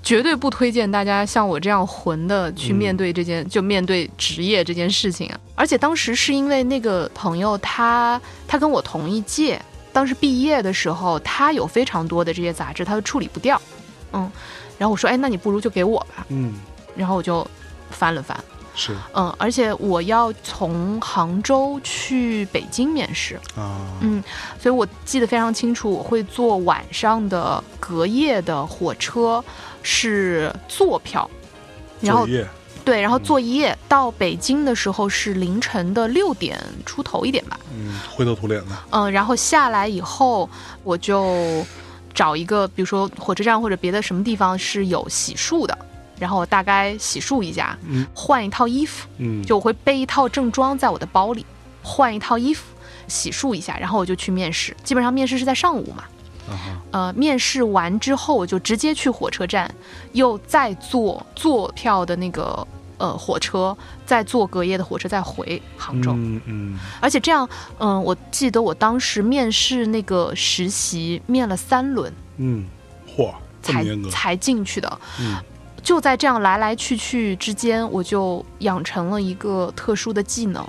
[0.03, 5.41] 绝对不推荐大家像我这样混的去面对这件，就面对职业这件事情啊。
[5.55, 9.61] 而且当时是因为那个朋友他他跟我同一届，
[9.93, 13.61] 当时毕业的时候他有非常多的这些杂志，他都处理不掉，
[14.13, 14.31] 嗯，
[14.79, 16.55] 然后我说，哎，那你不如就给我吧，嗯，
[16.97, 17.47] 然后我就
[17.91, 18.37] 翻了翻，
[18.75, 18.97] 是。
[19.15, 24.23] 嗯，而且我要从杭州去北京面试，啊，嗯，
[24.59, 29.45] 所以我记得非常清楚，我会坐晚上的隔夜的火车，
[29.83, 31.29] 是坐票，
[32.01, 32.27] 然后，
[32.85, 40.49] 对，然后坐一夜到北京的时候是凌晨的六点出头一点吧，嗯，灰头土脸的，嗯，然后下来以后
[40.83, 41.65] 我就
[42.13, 45.79] 找一个，比如说火车站或者别的什么地方是有洗漱的，
[46.19, 51.45] 然后我大概洗漱一下，嗯换一套衣服，嗯，就我会备一套正装在我的包里，
[51.83, 52.63] 换一套衣服，
[53.09, 54.77] 洗漱一下，然后我就去面试。
[54.85, 56.05] 基本上面试是在上午嘛，
[56.91, 59.73] 呃，面试完之后我就直接去火车站，
[60.13, 62.67] 又再坐坐票的那个
[62.99, 66.13] 呃火车，再坐隔夜的火车再回杭州。
[66.13, 67.49] 嗯嗯，而且这样，
[67.79, 72.67] 嗯、我记得我当时面试那个实习面了三轮嗯，
[73.09, 75.01] 嚯，才，才进去的。
[75.19, 75.37] 嗯
[75.83, 80.65] 就在这样来来去去之间，我就养成了一个特殊的技能，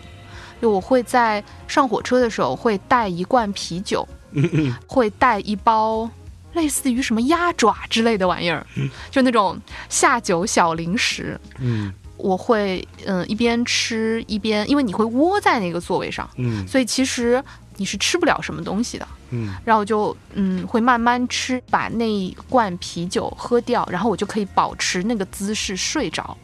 [0.62, 6.10] 就我会在上火车的时候会带一罐啤酒，嗯嗯会带一包
[6.54, 8.66] 类似于什么鸭爪之类的玩意儿，
[9.12, 11.40] 就那种下酒小零食。
[11.60, 17.44] 嗯我会嗯一边吃一边，因为你会窝在那个座位上，嗯所以其实
[17.76, 19.08] 你是吃不了什么东西的。
[19.34, 26.38] 嗯然后就嗯会慢慢吃，把那一罐啤酒喝掉，然后我就可以保持那个姿势睡着，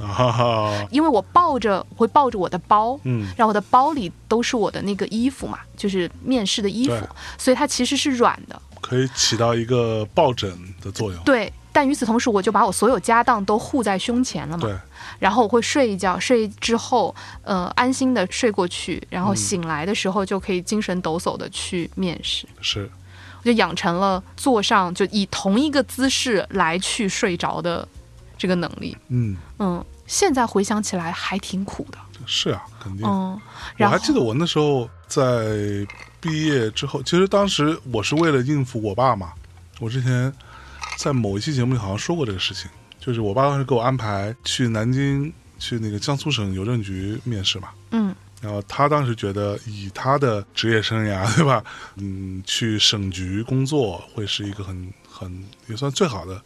[0.00, 2.98] 啊哈哈，因为我抱着会抱着我的包。
[3.04, 6.96] 嗯然后我的包里都是我的那个衣服嘛，就是面试的衣服，
[7.38, 8.60] 所以它其实是软的。
[8.80, 10.50] 可以起到一个抱枕
[10.82, 14.66] 的作用，对，但与此同时，我就把我所有家当都护在胸前了嘛。
[14.66, 14.76] 对，
[15.22, 22.44] 然后我会睡一觉，睡之后，呃，安心的睡过去，然后嗯醒来的时候就可以精神抖擞的去面试。
[22.60, 22.90] 是，
[23.38, 27.86] 我就养成了坐上就以同一个姿势来去睡着的
[28.36, 28.96] 这个能力。
[29.10, 31.98] 嗯，嗯，现在回想起来还挺苦的。
[32.26, 33.06] 是啊，肯定。
[33.06, 33.40] 嗯，我
[33.76, 35.86] 然后还记得我那时候在
[36.20, 39.32] 毕业之后，其实当时我是为了应付我爸嘛。
[39.78, 40.32] 我之前
[40.96, 42.68] 在某一期节目里好像说过这个事情，
[43.04, 47.70] 就是我爸当时给我安排去南京去那个江苏省邮政局面试嘛。
[47.90, 51.64] 嗯然后他当时觉得，以他的职业生涯，对吧？
[51.96, 56.40] 嗯，去省局工作会是一个很很也算最好的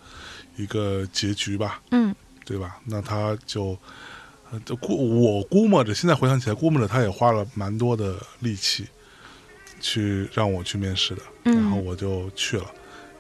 [0.57, 2.81] 一个结局吧，嗯对吧？
[2.87, 3.79] 那他就。
[4.53, 4.95] 呃，就估
[5.25, 8.87] 我估摸着，现在回想起来，估摸着他也花了蛮多的力气，
[9.81, 12.65] 去让我去面试的，嗯然后我就去了，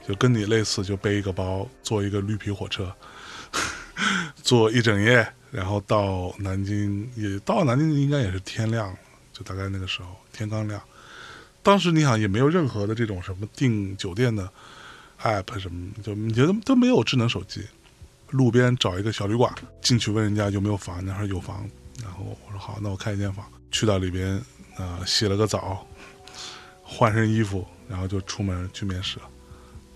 [0.07, 2.95] 就跟你类似，就背一个包，坐一个绿皮火车，
[4.43, 8.99] 坐一整夜，然后到南京，也到南京应该也是天亮了，
[9.33, 10.81] 就大概那个时候天刚亮。
[11.63, 14.49] 当时你想也没有任何的这种什么订酒店的
[15.23, 17.67] app 什么，就你觉得都没有智能手机，
[18.31, 19.53] 路边找一个小旅馆
[19.83, 21.69] 进去问人家有没有房，那说有房，
[22.03, 24.41] 然后我说好，那我开一间房，去到里边，
[24.77, 25.85] 呃，洗了个澡，
[26.83, 29.29] 换身衣服，然后就出门去面试了，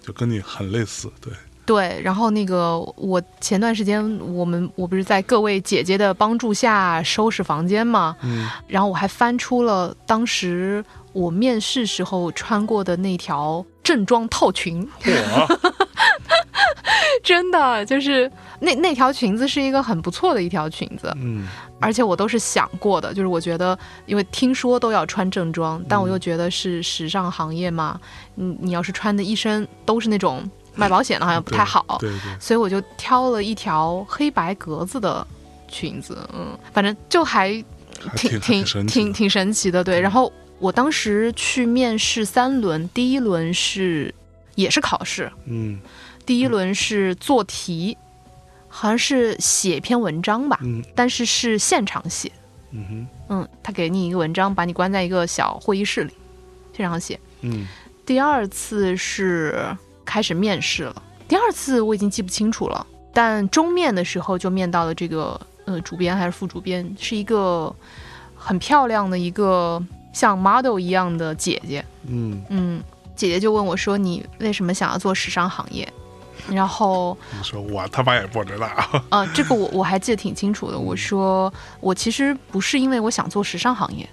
[0.02, 1.32] 就跟你很类似，对，
[1.70, 4.02] 对，然后那个我前段时间
[4.34, 15.56] 我们我不是在各位姐姐的帮助下收拾房间嘛，嗯然后我还翻出了当时我面试时候穿过的那条正装套裙，嚯，
[17.22, 21.46] 真的就是那那条裙子是一个很不错的一条裙子，嗯
[21.82, 27.98] 而且我都是想过的，就是我觉得，因为听说都要穿正装，但我又觉得是时尚行业嘛，
[28.34, 30.42] 你你要是穿的一身都是那种
[30.80, 35.26] 卖保险的，好像不太好，对对，所以我就挑了一条黑白格子的
[35.68, 37.62] 裙子，嗯，反正就还
[37.98, 40.00] 还挺挺挺挺神奇的，对。
[40.00, 44.14] 然后我当时去面试三轮，第一轮是
[44.54, 45.78] 也是考试，嗯
[46.24, 47.96] 第一轮是做题，
[48.68, 52.30] 好像是写一篇文章吧，嗯但是是现场写，
[52.72, 56.12] 嗯哼嗯，他给你一个文章，把你关在一个小会议室里，
[56.76, 57.18] 现场写。
[57.42, 57.66] 嗯
[58.06, 59.76] 第二次是
[60.10, 67.72] 开始面试了，第二次我已经记不清楚了，但终面的时候就面到了这个呃主编还是副主编，是一个
[68.34, 69.80] 很漂亮的一个
[70.12, 72.82] 像 model 一样的姐姐，嗯，嗯，
[73.14, 75.88] 姐姐就问我说：“你为什么想要做时尚行业？”
[76.50, 78.66] 然后你说我他妈也不知道，
[79.10, 80.76] 啊，这个我我还记得挺清楚的。
[80.76, 84.08] 我说我其实不是因为我想做时尚行业，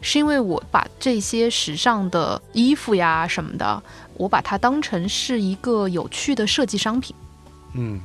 [0.00, 3.82] 是因为我把这些时尚的衣服呀什么的，
[4.14, 7.14] 我把它当成是一个有趣的设计商品，
[7.74, 8.00] 嗯。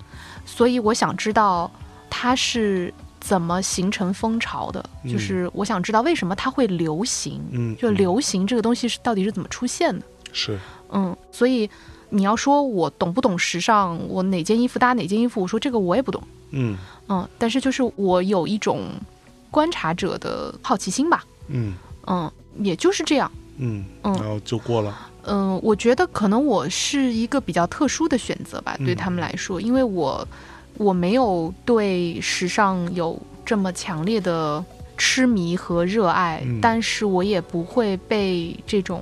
[0.45, 1.71] 所以我想知道
[2.09, 5.11] 它是怎么形成风潮的，嗯。
[5.11, 10.05] 就是我想知道为什么它会流行，嗯，就嗯流行这个东西是到底是怎么出现的。
[10.33, 11.69] 是，嗯，所以
[12.09, 16.21] 你要说我懂不懂时尚，我哪件衣服搭哪件衣服，我说这个我也不懂。
[16.51, 16.77] 嗯。
[17.07, 18.89] 嗯，但是就是我有一种
[19.49, 21.73] 观察者的好奇心吧，嗯
[22.07, 23.31] 嗯，也就是这样。
[23.57, 30.27] 嗯，嗯然后就过了，嗯，我觉得可能我是一个比较特殊的选择吧，对嗯他们来说，因为我
[30.77, 34.63] 我没有对时尚有这么强烈的
[34.97, 39.01] 痴迷和热爱，嗯但是我也不会被这种。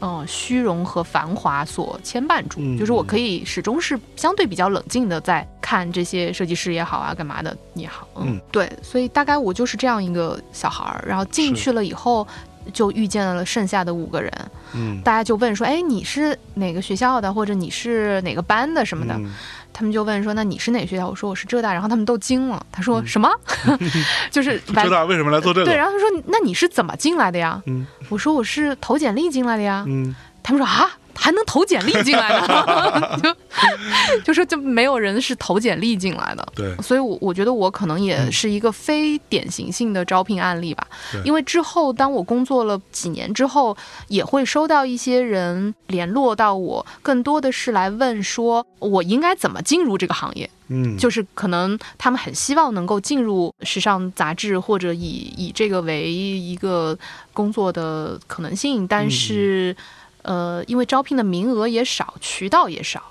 [0.00, 12.26] 呃，虚荣和繁华所牵绊住，嗯就是我可以始终是相对比较冷静的在看这些设计师也好啊，干嘛的也好，嗯对，所以大概我就是这样一个小孩儿，然后进去了以后，
[12.72, 14.32] 就遇见了剩下的五个人，
[14.74, 15.00] 嗯。
[15.02, 19.34] 大家就问说：“哎，你是哪个学校的，或者你是哪个班的什么的？”嗯
[19.72, 22.64] 他们就问说：“那你是哪个学校？”我说：“我是浙大。”然后他们都惊了。
[22.72, 23.28] 他说：“嗯什么？
[24.30, 25.74] 就是 浙大为什么来做这个对。”？
[25.76, 29.84] 然后他说：“那你是怎么进来的呀？”嗯我说：“我是投简历进来的呀。
[29.86, 30.90] 嗯他们说：“啊，
[31.20, 33.20] 还能投简历进来的？
[34.22, 40.86] 就就说就没有人是投简历进来的。”对，所以我，我觉得我可能也是一个非典型性的招聘案例吧。
[41.12, 43.76] 对因为之后，当我工作了几年之后，
[44.08, 50.48] 也会收到一些人联络到我，更多的是来问说，我应该怎么进入这个行业。
[50.72, 56.96] 嗯就是可能他们很希望能够进入时尚杂志，或者以以这个为一个
[57.32, 59.76] 工作的可能性，但是，
[60.22, 63.02] 呃，因为招聘的名额也少，渠道也少，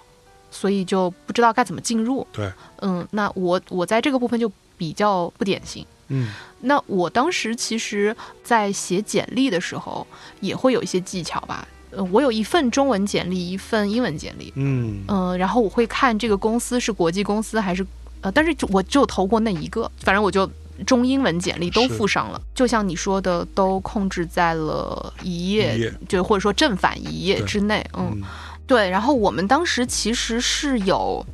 [0.51, 2.25] 所以就不知道该怎么进入。
[2.31, 2.51] 对，
[2.81, 5.85] 嗯，那我我在这个部分就比较不典型。
[6.11, 6.29] 嗯
[6.61, 10.05] 那我当时其实，在写简历的时候，
[10.41, 11.67] 也会有一些技巧吧。
[11.91, 14.51] 呃，我有一份中文简历，一份英文简历。
[14.55, 17.85] 嗯嗯、然后我会看这个公司是国际公司还是
[18.21, 20.49] 呃，但是就我就投过那一个，反正我就
[20.85, 22.41] 中英文简历都附上了。
[22.53, 27.85] 就像你说的，都控制在了一页，就或者说正反一页之内。
[27.93, 28.23] 嗯，嗯
[28.67, 28.89] 对。
[28.89, 31.25] 然后我们当时其实是有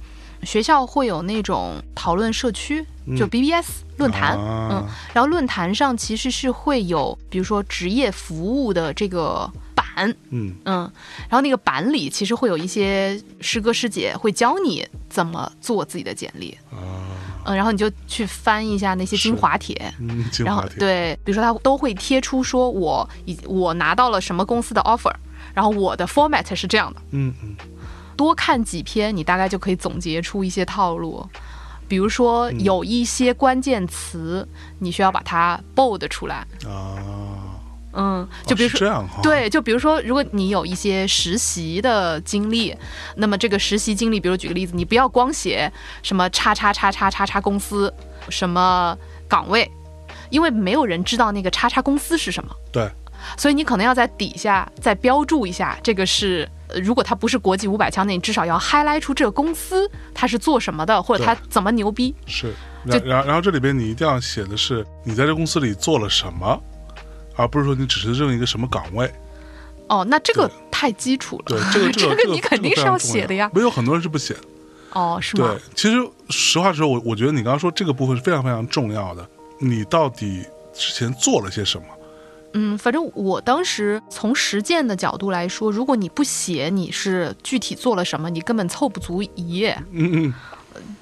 [0.43, 2.85] 学校会有那种讨论社区，
[3.17, 4.37] 就嗯 BBS 论坛。
[4.37, 10.91] 啊嗯然后论坛上其实是会有，比如说职业服务的这个板，嗯嗯，
[11.29, 17.04] 然后那个板里其实会有一些师哥师姐会教你怎么做自己的简历，啊
[17.45, 19.93] 嗯，然后你就去翻一下那些精华帖。
[19.99, 25.13] 嗯，精然后，对，比如说他都会贴出说我已我拿到了什么公司的 offer，
[25.53, 27.55] 然后我的 format 是这样的，嗯嗯
[28.17, 31.25] 多看几篇，你大概就可以总结出一些套路。
[31.87, 34.47] 比如说，有一些关键词，
[34.79, 36.37] 你需要把它 bold 出来。
[36.65, 37.54] 啊，
[37.95, 42.75] 嗯，就比如说，哦这样哈，，对，就比如说，如果你有一些实习的经历，
[43.15, 45.71] 那么这个实习经历，比如举个例子，你不要光写
[46.03, 47.93] 什么叉叉叉叉叉叉公司，
[48.29, 49.71] 什么岗位，
[50.29, 52.89] 因为没有人知道那个叉叉公司是什么，对，
[53.37, 56.47] 所以你可能要在底下再标注一下，这个是。
[56.67, 62.13] 呃如果它不是国际五百强，那你至少要 highlight 出这个公司它是做什么的，或者它怎么牛逼。
[62.25, 62.51] 是，
[62.83, 66.59] 然然然后这里边你一定要写的是你在这公司里做了什么，
[67.35, 69.11] 而不是说你只是任一个什么岗位。
[69.87, 73.51] 哦，那这个太基础了，对，这个 这个这个你肯定是要写的呀。
[73.53, 74.39] 没有很多人是不写的。
[74.93, 79.27] 哦，是吗对？，其实实话实说，我我觉得你刚刚说这个部分是非常非常重要的。
[79.59, 81.85] 你到底之前做了些什么？
[82.53, 90.33] 嗯，反正我当时从实践的角度来说，如果你不写你是具体做了什么，你根本凑不足一页，嗯嗯，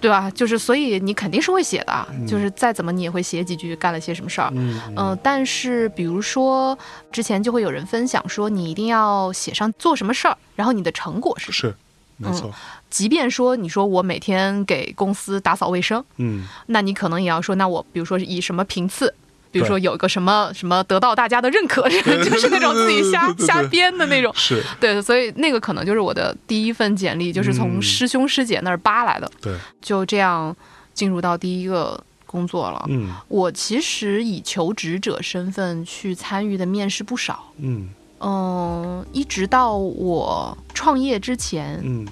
[0.01, 0.29] 对吧？
[0.31, 4.51] 就是所以你肯定是会写的，啊就是再怎么你也会写几句干了些什么事儿。
[4.53, 6.77] 嗯嗯、但是比如说
[7.11, 11.73] 之前就会有人分享说，你一定要写上做什么事儿，然后你的成果是什么。
[11.73, 11.77] 是，
[12.17, 12.51] 没错，
[12.89, 19.13] 即便说你说我每天给公司打扫卫生，嗯那你可能也要说，那我比如说是以什么频次，
[19.53, 24.33] 比如说有一个什么什么得到大家的认可， 就是那种自己瞎瞎编的那种。
[24.35, 30.53] 是，对，所以那个可能就是我的第一份简历，就是从嗯师兄师姐那儿扒来的，对，就这样
[30.93, 32.83] 进入到第一个工作了。
[32.89, 33.13] 嗯。
[33.27, 37.89] 我其实以求职者身份去参与的面试不少，嗯。
[38.25, 42.07] 嗯，一直到我创业之前，嗯，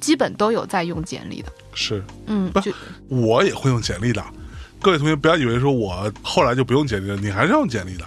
[0.00, 1.52] 基本都有在用简历的。
[1.74, 2.02] 是。
[2.26, 2.72] 嗯，不就
[3.08, 4.24] 我也会用简历的。
[4.82, 8.04] 各位同学不要以为说我后来就不用简历了，你还是要用简历的。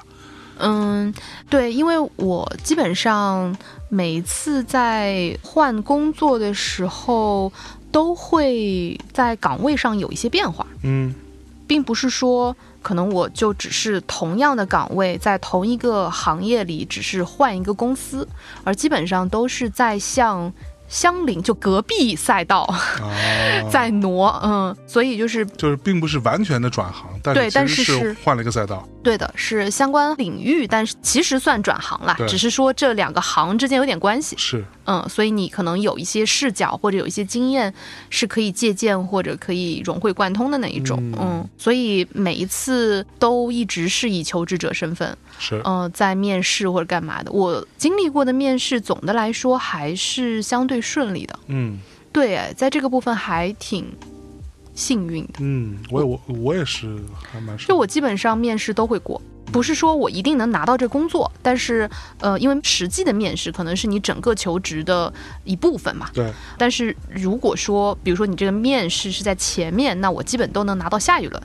[0.58, 1.14] 嗯，
[1.50, 3.56] 对，因为我基本上
[3.90, 7.52] 每一次在换工作的时候，
[7.92, 11.16] 都会在岗位上有一些变化，嗯
[11.68, 18.28] 并不是说可能我就只是同样的岗位，在同一个行业里，只是换一个公司，
[18.64, 20.54] 而基本上都是在向
[20.88, 22.80] 相邻就隔壁赛道啊，
[23.72, 28.88] 在挪，嗯，所以就是就是并不是完全的转行，但对但是是换了一个赛道。
[29.04, 34.36] 对的，是相关领域，但是其实算转行了，只是说这两个行之间有点关系。
[34.36, 37.72] 是，嗯，所以你可能有一些视角或者有一些经验
[38.10, 40.98] 是可以借鉴或者可以融会贯通的那一种。
[41.00, 47.32] 嗯嗯所以每一次都一直是以求职者身份，是，呃，在面试或者干嘛的。
[47.32, 51.40] 我经历过的面试，总的来说还是相对顺利的。
[51.48, 51.80] 嗯
[52.12, 53.86] 对，哎在这个部分还挺
[54.74, 55.34] 幸运的。
[55.40, 56.98] 嗯，我也我我也是
[57.32, 59.22] 还蛮就我基本上面试都会过，
[59.52, 65.14] 不是说我一定能拿到这工作，但是呃，因为实际的面试可能是你整个求职的
[65.44, 66.10] 一部分嘛。
[66.14, 71.42] 对，但是如果说，比如说你这个面试是在前面，那我基本都能拿到下一轮。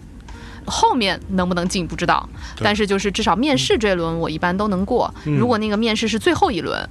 [0.67, 2.29] 后面能不能进不知道，
[2.63, 5.13] 但是就是至少面试这轮我一般都能过。
[5.25, 6.89] 嗯如果那个面试是最后一轮，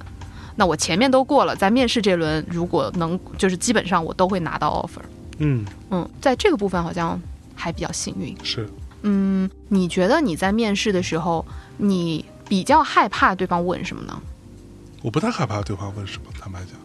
[0.60, 5.00] 那我前面都过了，在面试这轮如果能，就是基本上我都会拿到 offer。
[5.38, 7.18] 嗯嗯，在这个部分好像
[7.54, 8.36] 还比较幸运。
[8.42, 8.68] 是。
[9.00, 11.42] 嗯，你觉得你在面试的时候，
[11.78, 14.20] 你比较害怕对方问什么呢？
[15.00, 16.78] 我不太害怕对方问什么，坦白讲，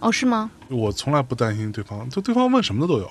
[0.00, 0.50] 哦，是吗？
[0.68, 3.08] 我从来不担心对方，就对方问什么的都有。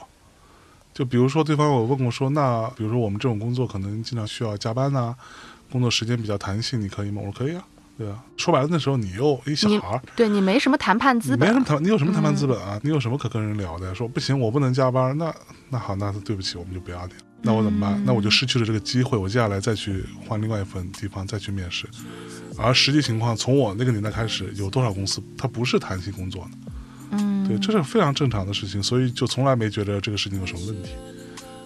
[0.94, 5.16] 就比如说，对方我问过说，那比如说我们这种工作可能经常需要加班呐、
[5.72, 7.22] 工作时间比较弹性，你可以吗？
[7.26, 7.64] 我说可以啊，
[8.00, 8.24] 对啊。
[8.38, 11.66] 说白了，那时候你又一小孩儿，对你没什么谈判资本没什么。
[11.66, 12.80] 谈，你有什么谈判资本啊？
[12.82, 13.94] 你有什么可跟人聊的？
[13.94, 15.36] 说不行，我不能加班，那
[15.70, 17.20] 那好，那对不起，我们就不要你了。
[17.42, 18.02] 那我怎么办？
[18.06, 21.86] 那我就失去了这个机会，我接下来再去换另外一份地方再去面试。
[22.58, 26.52] 而实际情况，从我那个年代开始，有多少公司它不是弹性工作呢？
[27.12, 30.90] 嗯，对，这是非常正常的事情，所以就从来没觉得这个事情有什么问题。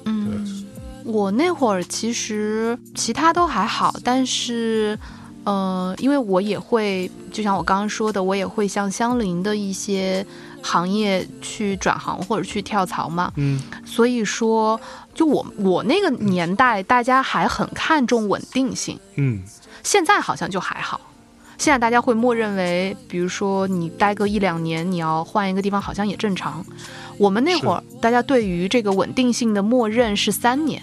[0.06, 0.66] 嗯，
[1.06, 4.98] 我那会儿其实其他都还好，但是。
[5.44, 10.26] 呃，因为我也会，就像我刚刚说的，我也会向相邻的一些
[10.62, 13.32] 行业去转行或者去跳槽嘛。
[13.36, 14.80] 嗯所以说，
[15.14, 19.00] 就我我那个年代，大家还很看重稳定性。
[19.16, 19.44] 嗯
[19.84, 21.02] 现在好像就还好，
[21.58, 26.66] 现在大家会默认为，比如说你待个一两年，你要换一个地方，好像也正常。
[27.18, 30.82] 我们那会儿，大家对于这个稳定性的默认是三年，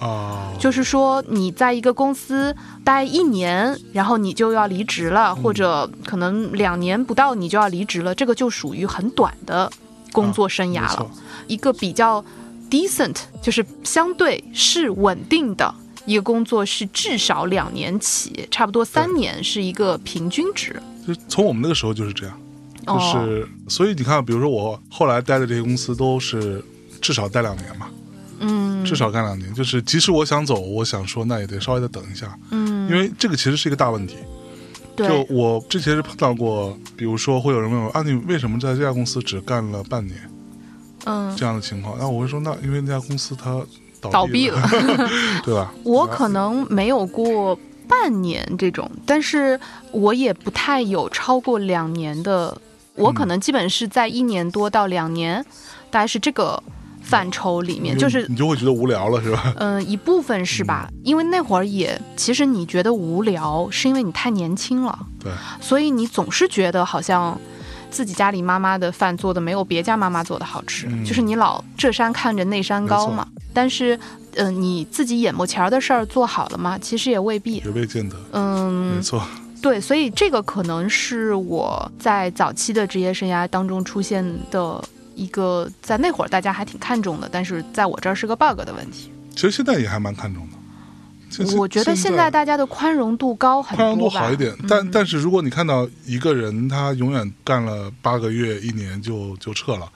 [0.00, 9.70] 啊，就是说你在一个公司待一年，然后你就要离职了，或者可能两年不到你就要离职了，这个就属于很短的
[10.12, 11.10] 工作生涯了。
[11.46, 12.24] 一个比较
[12.70, 15.74] decent，就是相对是稳定的
[16.06, 20.80] 一个工作，是至少两年起，差不多三年是一个平均值。
[21.06, 22.40] 就从我们那个时候就是这样。
[22.86, 26.64] 就是、所以你看，比如说我后来待的这些公司都是
[27.02, 27.86] 至少待两年嘛，
[28.40, 29.52] 嗯，至少干两年。
[29.54, 34.16] 就是即使我想走，我想说那也得稍微的等一下，嗯，因为这个其实是一个大问题。
[34.96, 40.18] 就对，我之前是碰到过，比如说会有人问我啊，你为什么在这家公司只干了半年
[41.04, 41.96] 嗯，这样的情况？
[41.98, 43.64] 那我会说，那因为那家公司它
[44.00, 44.60] 倒倒闭了，
[45.44, 45.72] 对吧？
[45.84, 49.58] 我可能没有过半年这种，但是
[49.92, 52.60] 我也不太有超过两年的，
[52.96, 55.40] 我可能基本是在一年多到两年，
[55.92, 56.60] 大概是这个
[57.08, 59.54] 范畴里面，就是你就会觉得无聊了，是吧？
[59.56, 60.86] 嗯、一部分是吧？
[61.02, 67.40] 因为那会儿也，其实你觉得无聊，是因为你太年轻了，对，所以你总是觉得好像
[67.90, 73.26] 自己家里妈妈的饭做的没有别家妈妈做的好吃，嗯就是你老这山看着那山高嘛。
[73.54, 73.98] 但是，
[74.36, 76.78] 呃，你自己眼目前的事儿做好了吗？
[76.78, 77.56] 其实也未必。
[77.64, 79.20] 也未见得，嗯没，错。
[79.60, 84.80] 对，所以这个可能是我在早期的职业生涯当中出现的
[85.18, 89.10] 一个，在那会儿大家还挺看重的，但是在我这儿是个 bug 的问题。
[89.34, 90.56] 其实现在也还蛮看重的。
[91.56, 99.90] 我觉得现在大家的宽容度高很多，宽容度好一点，但嗯但是如果你看到一个人他永远干了八个月、一年就就撤了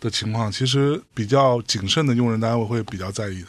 [0.00, 3.48] 的情况，其实比较谨慎的用人单位会比较在意的。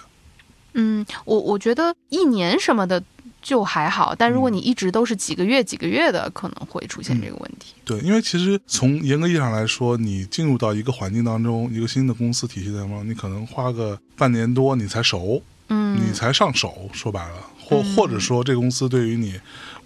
[0.74, 3.02] 嗯，我我觉得一年什么的
[3.48, 7.76] 就还好，但如果你一直都是几个月、几个月的，可能会出现这个问题。
[7.86, 16.90] 对，因为其实从严格意义上来说，你进入到一个环境当中，一个新的公司体系当中，你可能花个半年多你才熟，嗯，你才上手。
[16.92, 19.40] 说白了，或或者说这个公司对于你，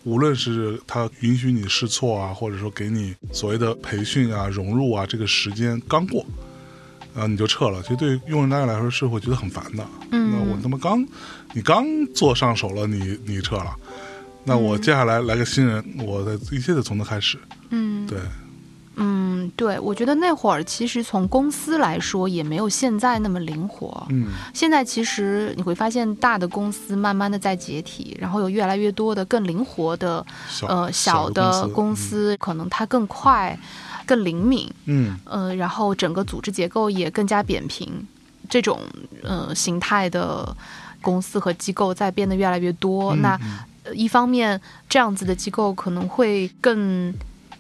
[0.05, 6.26] 无论是他允许你试错啊，或者说给你所谓的培训啊、融入啊，这个时间刚过，
[7.14, 9.86] 啊你就撤了，其实对于用人单位来说是会觉得很烦的。
[10.09, 11.05] 嗯那我他妈刚
[11.54, 13.76] 你刚做上手了，你你撤了。
[14.43, 17.38] 那我接下来来个新人，我的一切得从头开始。
[17.70, 18.20] 嗯对，
[18.95, 24.06] 嗯，对，我觉得那会儿其实从公司来说也没有现在那么灵活。
[24.10, 30.26] 嗯，现在其实你会发现，大的公司慢慢的在解体，然后有越来越多的更灵活的
[30.68, 33.58] 呃小的的公司，可能它更快、
[34.08, 37.89] 更灵敏，嗯，呃，然后整个组织结构也更加扁平，
[38.49, 38.82] 这种
[39.22, 40.56] 呃形态的
[41.02, 43.16] 公司和机构在变得越来越多。
[43.16, 43.39] 嗯那
[43.93, 47.14] 一方面，这样子的机构可能会更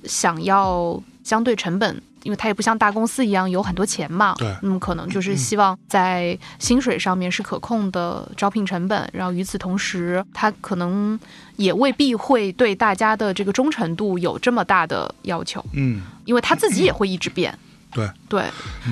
[0.05, 2.01] 想要相对成本。
[2.23, 11.19] 因为它也不像大公司一样有很多钱嘛，对那么可能就是希望在薪水上面是可控的招聘成本，然后与此同时，它可能
[11.55, 15.65] 也未必会对大家的这个忠诚度有这么大的要求。
[15.73, 17.57] 嗯，因为他自己也会一直变。
[17.91, 18.43] 对对，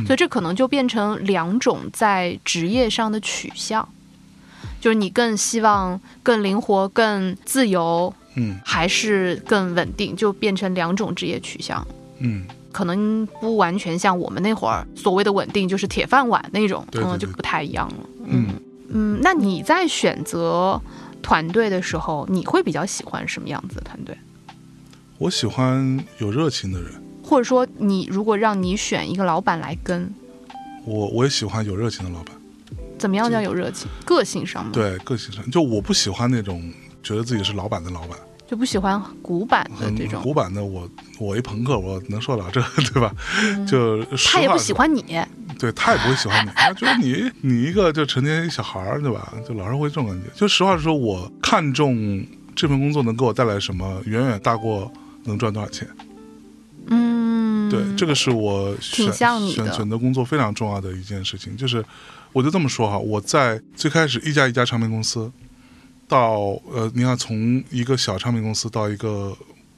[0.07, 3.87] 所以这可能就变成两种在职业上的取向，
[4.79, 11.85] 就是你更希望更灵活、更自由，嗯还是更稳定，就变成两种职业取向。
[12.19, 18.09] 嗯，可能不完全像我们那会儿所谓的稳定，就是铁饭碗那种，对对嗯，就不太一样了。
[18.25, 18.47] 嗯
[18.89, 20.81] 嗯，那你在选择
[21.21, 24.17] 团队的时候，你会比较喜欢什么样子的团队？
[25.17, 30.13] 我喜欢有热情的人，或者说，你如果让你选一个老板来跟，
[30.85, 32.38] 我我也喜欢有热情的老板。
[32.99, 33.89] 怎么样叫有热情？
[34.05, 36.71] 个性上吗？，对，个性上，就我不喜欢那种
[37.01, 40.21] 觉得自己是老板的老板，就不喜欢古板的很这种。
[40.21, 40.87] 古板的我。
[41.19, 42.61] 我一朋克，我能受得了这，
[42.93, 43.13] 对吧？
[43.67, 45.03] 就嗯他也不喜欢，你，
[45.59, 49.33] 对他也不会喜欢你，他觉得你你一个就成天一小孩儿，对吧？
[49.45, 50.29] 就老是会这种感觉。
[50.33, 52.25] 就实话实说，我看重
[52.55, 54.89] 这份工作能给我带来什么，远远大过
[55.25, 55.85] 能赚多少钱。
[56.87, 61.57] 嗯，对，这个是我选选选择工作非常重要的一件事情。
[61.57, 61.83] 就是，
[62.31, 65.31] 我就这么说哈，我在最开始一家一家唱片公司，
[66.07, 69.35] 到呃，你看从一个小唱片公司到一个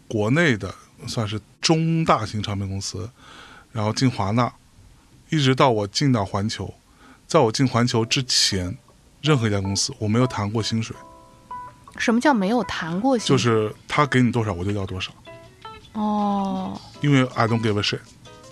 [0.08, 0.74] 国内的
[1.08, 3.10] 算是中大型唱片公司，
[3.72, 4.52] 然后进华纳，
[5.30, 6.74] 一直到我进到环球，
[7.26, 8.78] 在我进环球之前，
[9.22, 10.96] 任何一家公司我没有谈过薪水，
[11.98, 13.38] 什么叫没有谈过薪水？
[13.38, 15.12] 就是他给你多少我就要多少。
[15.94, 18.00] 哦，因为 I don't give a shit，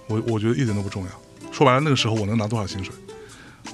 [0.08, 1.12] 我我觉得一点都不重要。
[1.52, 2.94] 说白了，那个时候我能拿多少薪水？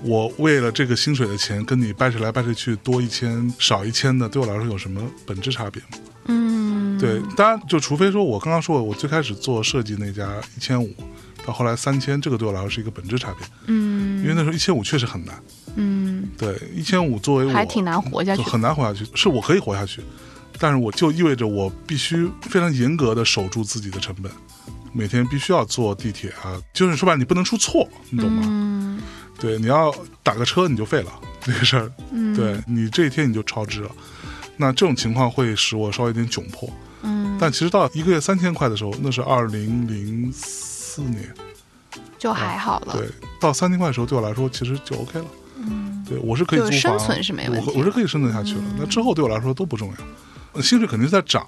[0.03, 5.89] 我为了这个薪水的钱跟你掰扯来掰扯去，多一千少一千的，对我来说有什么本质差别吗？
[6.27, 10.93] 嗯，对，当然就除非说我刚刚说我最开始做设计那家一千五，
[11.45, 15.35] 到后来三千，这个对我来说是一个本质差别，嗯，因为那时候一千五确实很难。
[15.75, 18.49] 嗯，对，一千五作为我还挺难活下去就。
[18.49, 19.05] 很难活下去。
[19.13, 20.01] 是我可以活下去，
[20.57, 24.31] 但是我就意味着我必须非常严格的守住自己的成本，
[24.93, 28.41] 每天必须要坐地铁啊，就是说白了，你不能出错，你懂吗？
[28.45, 28.99] 嗯
[29.45, 29.93] 对，你要
[30.23, 33.91] 打个车你就废了这个事儿，嗯，对你这一天你就超支了。
[34.57, 36.67] 那这种情况会使我稍微有点窘迫，
[37.03, 41.31] 嗯嗯，但其实到一个月三千块的时候，那是二零零四年，
[42.17, 42.93] 就还好了。
[42.93, 43.07] 对，
[43.39, 45.25] 到三千块的时候对我来说其实就 OK 了。
[45.57, 48.61] 嗯，对我是可以生存是没问题我我是可以生存下去了。
[48.65, 49.95] 嗯那之后对我来说都不重要，
[50.53, 51.45] 呃薪水肯定是在涨。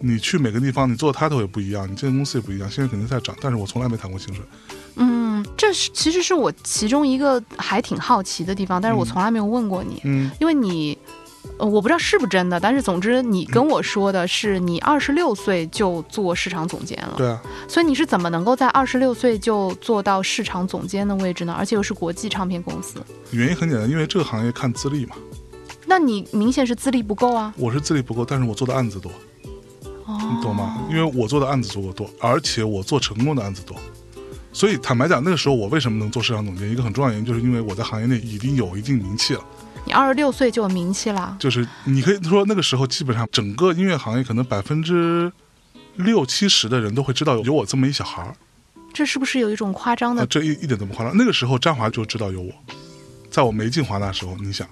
[0.00, 3.36] 你去每个地方，你做的 title 也不一样，你这个公司也不一样，薪水肯定在涨。
[3.40, 4.44] 但是我从来没谈过薪水。
[4.96, 10.96] 嗯，这是其实是我其中一个还挺好奇的地方，但是我嗯从来没有问过你，嗯，因为你。
[11.58, 21.52] 呃，我不知道是不是真的，但是总之你跟我说的是你二十六岁就做市场总监了，对啊，所以你是怎么能够在二十六岁就做到市场总监的位置呢？
[21.52, 25.16] 而且又是国际唱片公司，原因很简单，因为这个行业看资历嘛。
[25.84, 27.52] 那你明显是资历不够啊！
[27.58, 29.10] 我是资历不够，但是我做的案子多，
[30.06, 30.78] 哦，你懂吗？
[30.88, 33.76] 因为我做的案子足够多，而且我做成功的案子多。
[34.52, 36.70] 所以坦白讲，那个时候我为什么能做市场总监？
[36.70, 39.42] 一个很重要的原因，就是因为我在行业内已经有一定名气了。
[39.84, 45.32] 你二十六岁就有名气了，就是你可以说那个时候，基本上整个音乐行业可能百分之
[45.96, 48.34] 六七十的人都会知道有我这么一小孩儿。
[48.92, 50.20] 这是不是有一种夸张的？
[50.20, 51.16] 呃这一一点都不夸张。
[51.16, 52.52] 那个时候，张华就知道有我，
[53.30, 54.68] 在我没进华纳的时候，你想，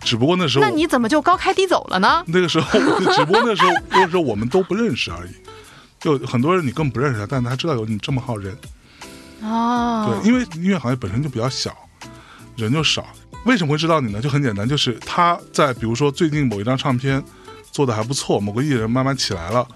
[0.00, 2.22] 只不过那时候那你怎么就高开低走了呢？
[2.26, 5.30] 那个时候，只不过那时候那个时候我们都不认识而已。
[5.98, 8.56] 就很多人你根本不认识他，但他知道有你这么号人。
[9.44, 11.76] 哦，对，因为音乐行业本身就比较小，
[12.56, 13.06] 人就少。
[13.44, 14.22] 为什么会知道你呢？
[14.22, 17.22] 就很简单，就是他在比如说最近某一张唱片
[17.70, 19.68] 做的还不错，某个艺人慢慢起来了，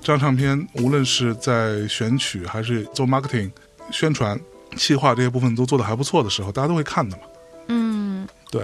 [0.00, 3.50] 这张唱片无论是在选曲还是做 marketing、
[3.92, 4.40] 宣传、
[4.74, 7.22] 企划这些部分都做的还不错的时候，大家都会看的嘛。
[7.68, 8.62] 嗯，对，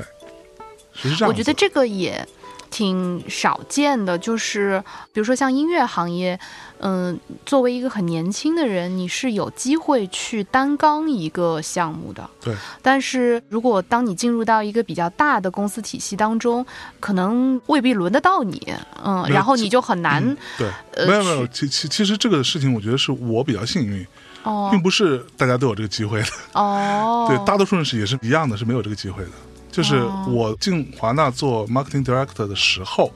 [0.94, 1.28] 是这样。
[1.28, 2.26] 我觉得这个也
[2.70, 4.82] 挺少见的，就是
[5.12, 6.40] 比如说像音乐行业，
[6.80, 12.28] 嗯、作为一个很年轻的人，你是有机会去担纲一个项目的。
[12.40, 16.64] 对，但是如果当你进入到一个比较大的公司体系当中，
[17.00, 18.60] 可能未必轮得到你，
[19.02, 24.06] 嗯，然后你就很难、嗯对，呃没有没有，其其其实这个事情，我觉得是我比较幸运，
[24.42, 26.26] 哦并不是大家都有这个机会的。
[26.52, 29.30] 哦， 对，大多数人是也是一样的，是没有这个机会的。
[29.72, 33.12] 就是哦我进华纳做 marketing director 的时候，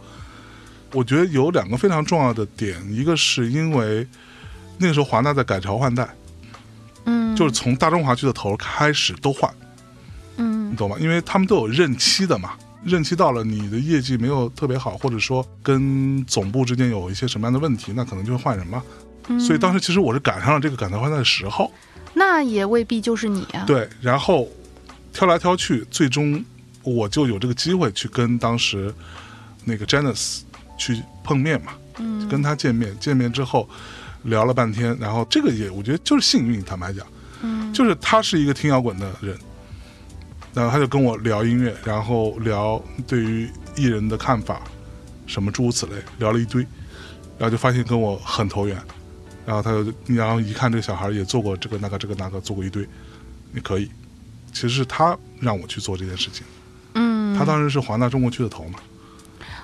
[0.92, 4.06] 我觉得有两个非常重要的点，一个是因为
[4.78, 6.08] 那个时候华纳在改朝换代，
[7.04, 9.52] 嗯，就是从大中华区的头开始都换，
[10.36, 10.96] 嗯你懂吗？
[10.98, 18.82] 因为他们都有任期的嘛，任期到了，你的业绩没有特别好，或者说跟总部之间有一些什么样的问题，那可能就会换人嘛。
[19.28, 21.70] 嗯，所以当时其实我是赶上了这个改朝换代的时候，
[22.14, 23.64] 那也未必就是你啊。
[23.66, 24.48] 对，然后
[25.12, 26.44] 挑来挑去，最终
[26.82, 28.92] 我就有这个机会去跟当时
[29.64, 30.40] 那个 Janice
[30.80, 33.68] 去碰面嘛，嗯，跟他见面，见面之后
[34.22, 37.06] 聊了半天，然后这个也我觉得就是幸运，坦白讲，
[37.42, 37.70] 嗯。
[37.74, 39.38] 就是他是一个听摇滚的人，
[40.54, 44.60] 然后他就跟我聊音乐，然后聊对于艺人的看法，
[45.26, 46.62] 什么诸如此类，聊了一堆，
[47.38, 48.76] 然后就发现跟我很投缘，
[49.46, 52.84] 然后他就然后一看这个小孩也做过这个那个这个那个做过一堆，
[53.52, 53.88] 你可以，
[54.52, 56.44] 其实是他让我去做这件事情，
[56.94, 58.89] 嗯，他当时是华纳中国区的头嘛，对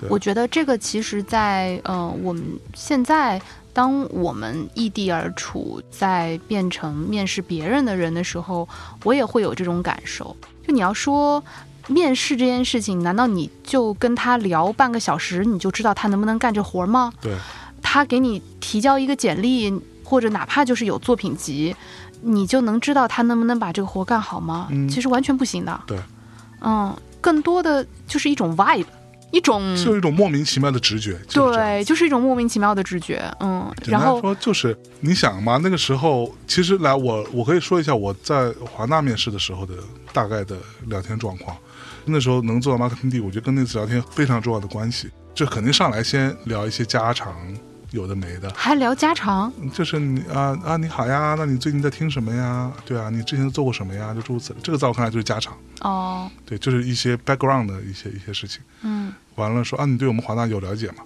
[0.09, 2.43] 我觉得这个其实在，呃我们
[2.75, 3.41] 现在
[3.73, 8.69] 当我们异地而处，在变成面试别人的人的时候，
[9.05, 10.35] 我也会有这种感受。
[10.67, 11.43] 就你要说
[11.89, 17.13] 面试这件事情，难道你就跟他聊半个小时，你就知道他能不能干这活儿吗？
[17.21, 17.37] 对，
[17.83, 19.73] 他给你提交一个简历，
[20.03, 21.77] 或者哪怕就是有作品集，
[22.23, 24.69] 你就能知道他能不能把这个活干好吗？
[24.71, 25.81] 嗯其实完全不行的。
[25.87, 25.99] 对，
[26.61, 28.87] 嗯，更多的就是一种 vibe，
[29.37, 33.23] 一种是有一种莫名其妙的直觉，就是对，就是一种莫名其妙的直觉。
[33.41, 39.75] 嗯，然后说就是你想嘛，那个时候其实来我我可以说一下我在华纳面试的时候的
[40.13, 40.57] 大概的
[40.87, 41.55] 聊天状况。
[42.07, 45.11] 那时候能做到 marketing 我觉得跟那次聊天非常重要的关系。
[45.35, 47.37] 就肯定上来先聊一些家常，
[47.93, 52.73] 有的没的，还聊家常，就是你啊啊你好呀，那你最近在听什么呀？
[52.85, 54.13] 对啊，你之前做过什么呀？
[54.15, 54.59] 就诸如此类。
[54.63, 58.61] 这个在我看来就是家常，哦，对，就是一些 background 的一些一些事情。
[58.83, 60.97] 嗯完了说啊，你对我们华纳有了解吗？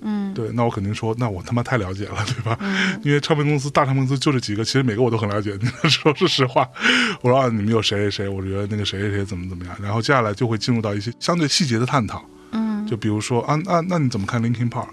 [0.00, 2.56] 嗯，对，那我肯定说，那我他妈太了解了，对吧？
[2.60, 5.58] 嗯因为唱片公司大唱片公司就这几个，其实每个我都很了解。
[5.88, 6.68] 说是实话，
[7.20, 14.86] 我说啊，你们有谁谁谁，我觉得那个谁谁谁怎么怎么样，然后接下来就会进入到一些相对细节的探讨，嗯，就比如说啊，啊那你怎么看 Linkin Park？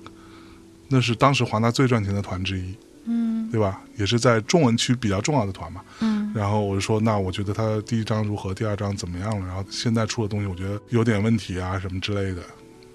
[0.88, 2.76] 那是当时华纳最赚钱的团之一，
[3.06, 3.82] 嗯对吧？
[3.98, 5.82] 也是在中文区比较重要的团嘛。
[6.02, 9.46] 嗯然后我就说，那我觉得他第一张如何，第二张怎么样了？
[9.48, 12.42] 然后现在出的东西，我觉得有点问题啊，什么之类的，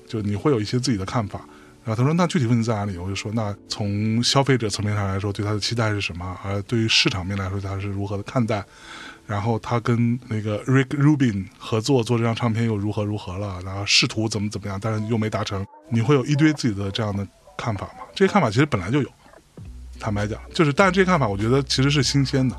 [0.07, 1.41] 就你会有一些自己的看法。
[1.83, 2.99] 然后他说，那具体问题在哪里？
[2.99, 6.37] 我就说，那从消费者层面上来说，对他的期待是什么？
[6.45, 8.63] 而对于市场面来说，他是如何的看待？
[9.27, 13.59] 然后他跟那个 Rick Rubin 合作做这张唱片又如何如何了？
[13.65, 15.65] 然后试图怎么怎么样，但是又没达成。
[15.89, 17.27] 你会有一堆自己的这样的
[17.61, 18.05] 看法嘛。
[18.15, 19.09] 这些看法其实本来就有，
[20.01, 22.57] 坦白讲，就是，但是这些看法我觉得其实是新鲜的，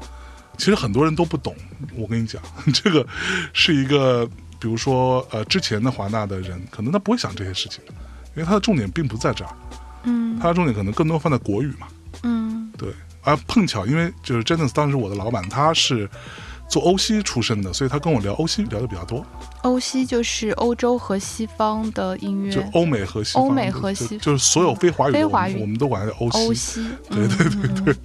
[0.57, 1.55] 其实很多人都不懂。
[1.95, 2.41] 我跟你讲，
[2.73, 3.05] 这个
[3.53, 4.25] 是一个，
[4.59, 7.83] 比如说呃，之前的华纳的人，可能他不会想这些事情，
[8.35, 9.55] 因为他的重点并不在这儿，
[10.03, 11.87] 嗯他的重点可能更多放在国语嘛。
[12.23, 12.93] 嗯对，
[13.23, 16.09] 而碰巧因为就是 Jennings 当时我的老板他是
[16.71, 19.25] 做欧西出身的，所以他跟我聊欧西聊的比较多，
[19.63, 27.95] 欧西就是欧洲和西方的音乐，就欧美和西方，欧美和就西就是所有非华语的，非华语我们都管它叫欧欧西，西，对对对对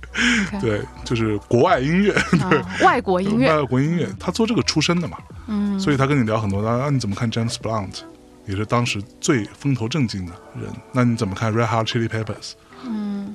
[0.51, 2.59] 对对，就是国外音乐，对。
[2.59, 6.61] 啊，外国音乐，外国音乐，他做这个出身的嘛，嗯，所以他跟你聊很多。
[6.61, 8.01] 那那，你怎么看 James Blunt？
[8.47, 10.69] 也是当时最风头正劲的人。
[10.93, 12.53] 那你怎么看 Red Hot Chili Peppers？
[12.85, 13.35] 嗯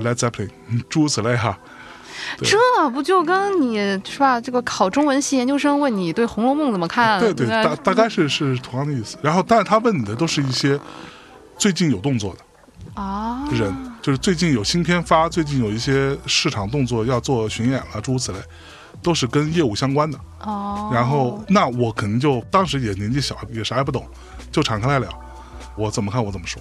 [0.00, 0.50] ，Led Zeppelin，
[0.88, 1.58] 诸如此类哈。
[2.38, 4.40] 对这不就跟你是吧？
[4.40, 7.20] 这个考中文系研究生问你对《红楼梦》怎么看？
[7.20, 9.16] 对对，大大概是是同样的意思。
[9.22, 10.78] 然后，但是他问你的都是一些
[11.58, 18.38] 最近有动作的啊，人，就是最近有新片发，最近有一些市场动作要做巡演了，诸如此类，
[19.02, 20.18] 都是跟业务相关的。
[20.40, 24.06] 哦，然后，那我可能就当时也年纪小，也啥也不懂，
[24.50, 25.08] 就敞开来聊，
[25.76, 26.60] 我怎么看我怎么说。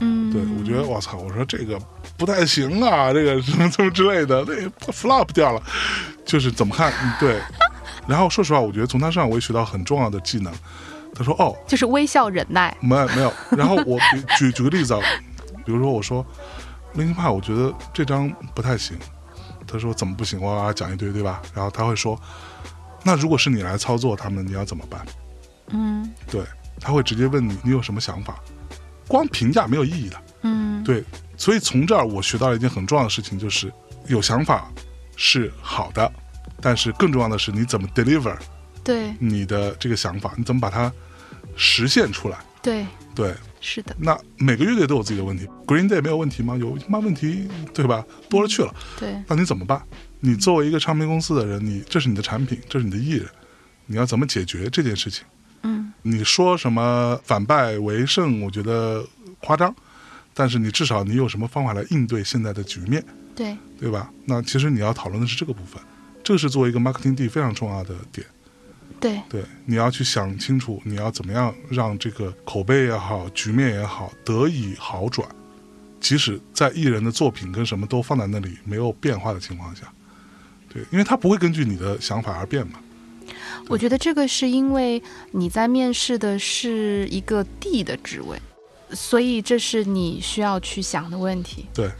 [0.00, 1.78] 嗯，对我觉得我操，我说这个
[2.24, 5.60] 不太行啊， 这个什么什么之类的，那 flop 掉了，
[6.24, 6.92] 就是怎么看？
[7.02, 7.40] 嗯对。
[8.06, 10.52] 然后说实话，我觉得从他身上我也学到很重要的技能。
[11.14, 15.00] 他说：“哦，就是微笑忍耐，没没有。”然后我比举举个例子啊，
[15.64, 16.24] 比如说我说
[16.94, 18.96] Park，我觉得这张不太行。
[19.66, 20.40] 他说怎么不行？
[20.40, 21.42] 我要讲一堆，对吧？
[21.52, 22.18] 然后他会说，
[23.02, 25.04] 那如果是你来操作他们，你要怎么办？
[25.68, 26.42] 嗯对，
[26.80, 28.36] 他会直接问你，你有什么想法？
[29.06, 30.16] 光评价没有意义的。
[30.82, 31.04] 嗯，对，
[31.36, 33.72] 所以从这儿我学到了一件很重要的事情，就是
[34.08, 34.70] 有想法
[35.16, 36.12] 是好的，
[36.60, 38.36] 但是更重要的是你怎么 deliver
[38.84, 40.92] 对你的这个想法，你怎么把它
[41.56, 42.38] 实现出来。
[42.62, 46.56] 对，对，是的，那每个乐队都有自己的问题，Green Day 没有问题吗？
[46.56, 48.04] 有他妈问题，对吧？
[48.28, 48.72] 多了去了。
[48.98, 49.82] 对，那你怎么办？
[50.20, 53.26] 你作为一个唱片公司的人，你这是你的产品，这是你的艺人，
[53.86, 55.24] 你要怎么解决这件事情？
[55.62, 59.04] 嗯你说什么反败为胜，我觉得
[59.40, 59.74] 夸张，
[60.34, 63.04] 但是你至少你有什么方法来应对现在的局面，
[63.34, 64.10] 对，对吧？
[64.24, 65.80] 那其实你要讨论的是这个部分，
[66.22, 68.26] 这个是作为一个 marketing D 非常重要的点。
[69.00, 75.28] 对，对，你要去想清楚，你要怎么样让这个口碑也好，局面也好得以好转，
[76.00, 79.92] 即使在艺人的作品跟什么都放在那里没有变化的情况下，
[80.72, 82.78] 对，因为他不会根据你的想法而变嘛。
[83.68, 85.02] 我觉得这个是因为
[85.32, 88.40] 你在面试的是一个 D 的职位，
[88.94, 91.66] 所以这是你需要去想的问题。
[91.74, 91.90] 对，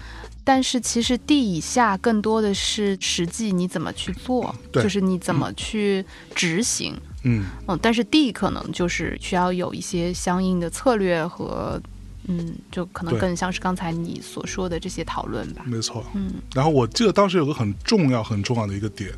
[0.44, 6.94] 但是其实 D 以下更多的是实际你怎么去做，就是你怎么去执行。
[7.24, 11.80] 嗯，嗯，但是 D 可能就是需要有一些相应的策略和，
[12.26, 15.62] 嗯，就可能更像是刚才你所说的这些讨论吧。
[15.64, 16.04] 没错。
[16.14, 19.10] 嗯然后我记得当时有个很重要、很重要的一个点，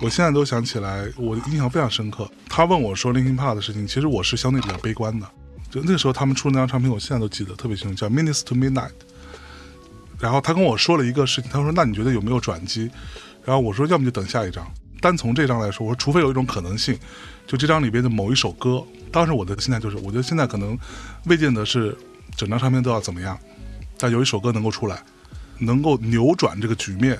[0.00, 2.28] 我现在都想起来，我印象非常深刻。
[2.48, 5.26] 他问我说 Linkin Park 的事情，其实我是相对比较悲观的。
[5.84, 8.88] 那个时候他们出那张唱片，我现在都记得特别清楚，叫《Minutes to Midnight》。
[10.18, 12.90] 然后他跟我说了一个事情，他说：“那你觉得有没有转机？”
[13.44, 14.66] 然后我说：“要么就等下一张。”
[15.00, 16.98] 单从这张来说，我说除非有一种可能性，
[17.46, 20.76] 就这张里边的某一首歌，当时我的心态就是，我觉得现在可能
[21.26, 21.96] 未见得是
[22.34, 23.38] 整张唱片都要怎么样，
[23.98, 25.02] 但有一首歌能够出来，
[25.58, 27.18] 能够扭转这个局面，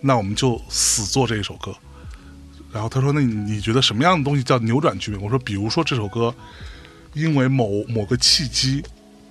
[0.00, 1.74] 那我们就死做这一首歌。
[2.72, 6.34] 然后他说：“那你觉得什么样的东西叫扭转局面？”我说：“比如说这首歌，
[7.12, 8.82] 因为某某个契机，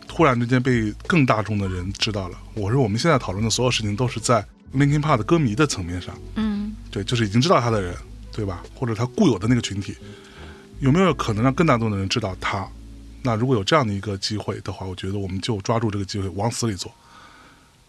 [0.07, 7.95] 突然之间被更大众的人知道了。”我说：“我们现在讨论的所有事情都是在 Linkin Park 的歌迷的层面上，嗯对，就是已经知道他的人，
[8.31, 8.63] 对吧？
[8.75, 9.95] 或者他固有的那个群体，
[10.79, 12.67] 有没有可能让更大众的人知道他？
[13.21, 16.91] 那如果有这样的一个机会的话，我觉得我们就抓住这个机会往死里做。”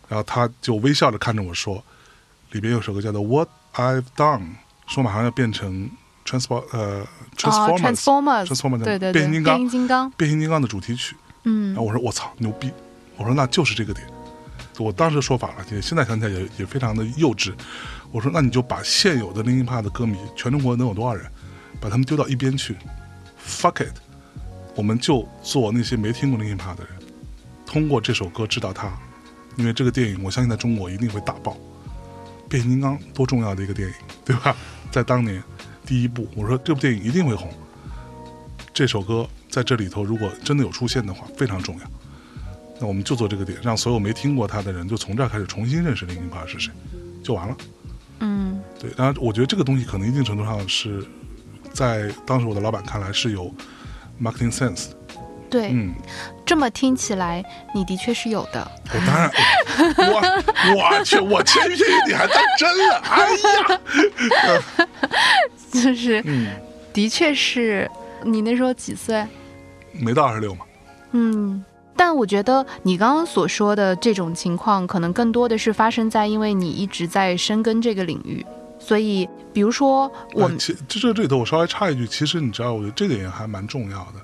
[0.09, 1.83] 然后他就微笑着看着我说
[2.53, 4.41] ：“里边有首歌叫做《What I've Done》，
[4.87, 5.91] 说马上要变成
[6.25, 7.07] Transport 呃啊
[7.37, 11.17] Transformers、，Transformers，Transformers 对对对，变形金刚变形金刚，变形金刚的主题曲。
[11.45, 12.71] 嗯然后我说我操牛逼，
[13.17, 14.07] 我说那就是这个点。
[14.79, 17.53] 我当时说法了，也现在想起来也也非常的幼稚。
[18.11, 21.31] 我说那你就把现有的 Linkin Park 的歌迷，全中国能有多少人，
[21.81, 22.77] 把他们丢到一边去
[23.47, 23.95] ，fuck it，
[24.75, 26.95] 我们就做那些没听过 Linkin Park 的人，
[27.67, 28.91] 通过这首歌知道他，
[29.57, 31.57] 因为这个电影我相信在中国一定会大爆。
[32.49, 33.95] 变形金刚多重要的一个电影，
[34.25, 34.55] 对吧？
[34.91, 35.43] 在当年
[35.85, 37.51] 第一部，我说这部电影一定会红。
[38.73, 41.83] 这首歌在这里头，如果真的有出现的话，非常重要。
[42.81, 46.73] 那我们就做这个点，让所有没听过他的人，就从这儿开始重新认识林俊帕是谁，
[47.23, 47.57] 就完了。
[48.21, 51.05] 嗯对，当然，我觉得这个东西可能一定程度上是
[51.73, 53.53] 在当时我的老板看来是有
[54.21, 54.97] marketing sense 的。
[55.51, 55.95] 对，嗯，
[56.47, 58.71] 这么听起来，你的确是有的。
[58.89, 59.31] 我当然，
[60.11, 62.97] 我我去，我谦虚谦虚，你还当真了？
[63.05, 64.63] 哎呀，
[65.83, 66.49] 就是，嗯，
[66.93, 67.91] 的确是
[68.25, 69.27] 你那时候几岁？
[69.93, 70.65] 没到二十六嘛，
[71.13, 71.65] 嗯，
[71.97, 78.45] 但我觉得你刚刚所说的这种情况，可能更多的是发生在因为你一直在深耕这个领域，
[78.79, 84.21] 所以比如说我其这这这里头我稍微插一句，其实你知道，我觉得这点也还蛮重要的。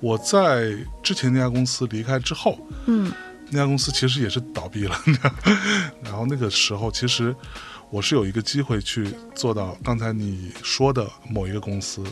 [0.00, 3.10] 我在之前那家公司离开之后，嗯。
[3.50, 4.94] 那家公司其实也是倒闭了，
[6.04, 7.34] 然后那个时候其实
[7.90, 12.04] 我是有一个机会去做到刚才你说的某一个公司，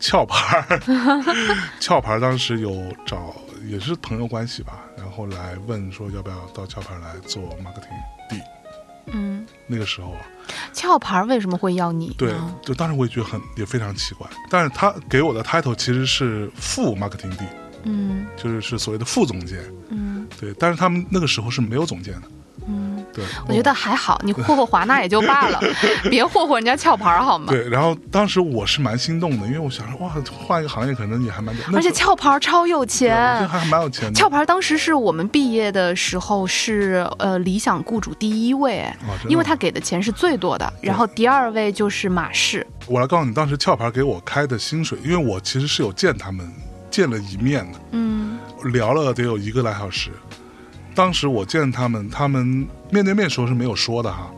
[0.00, 0.80] 壳牌儿，
[1.80, 3.34] 壳牌儿当时有找
[3.66, 8.40] 也是朋友关系吧，然后来问说要不要到壳牌来做 marketing D，
[9.06, 10.20] 嗯，那个时候啊，
[10.74, 17.44] 壳牌为什么会要你对？，就当时我也觉得很也非常奇怪，但是他给我的 title 其实是副 marketing D，
[17.84, 18.26] 嗯。
[18.36, 20.26] 就是是所谓的副总监，嗯。
[20.40, 22.32] 对，但是他们那个时候是没有总监的，嗯，
[23.14, 25.60] 对，我觉得还好，你霍霍华纳也就罢了，
[26.10, 27.46] 别霍霍人家壳牌好吗？
[27.48, 30.12] 对，然后当时我是蛮心动的，因为我想说，哇，
[30.46, 33.14] 换一个行业可能也还蛮，而且壳牌超有钱。
[33.48, 34.20] 还蛮有钱的。
[34.20, 38.84] 壳牌当时是我们毕业的时候是呃理想雇主第一位，
[39.28, 42.66] 因为他给的钱是最多的，然后第二位就是马氏。
[42.86, 46.50] 我来告诉你，当时壳牌给我开的薪水，因为我其实是有见他们
[46.90, 48.38] 见了一面的，嗯
[48.72, 50.10] 聊了得有一个来小时。
[50.94, 54.30] 当时我见他们，他们面对面时候是没有说的哈，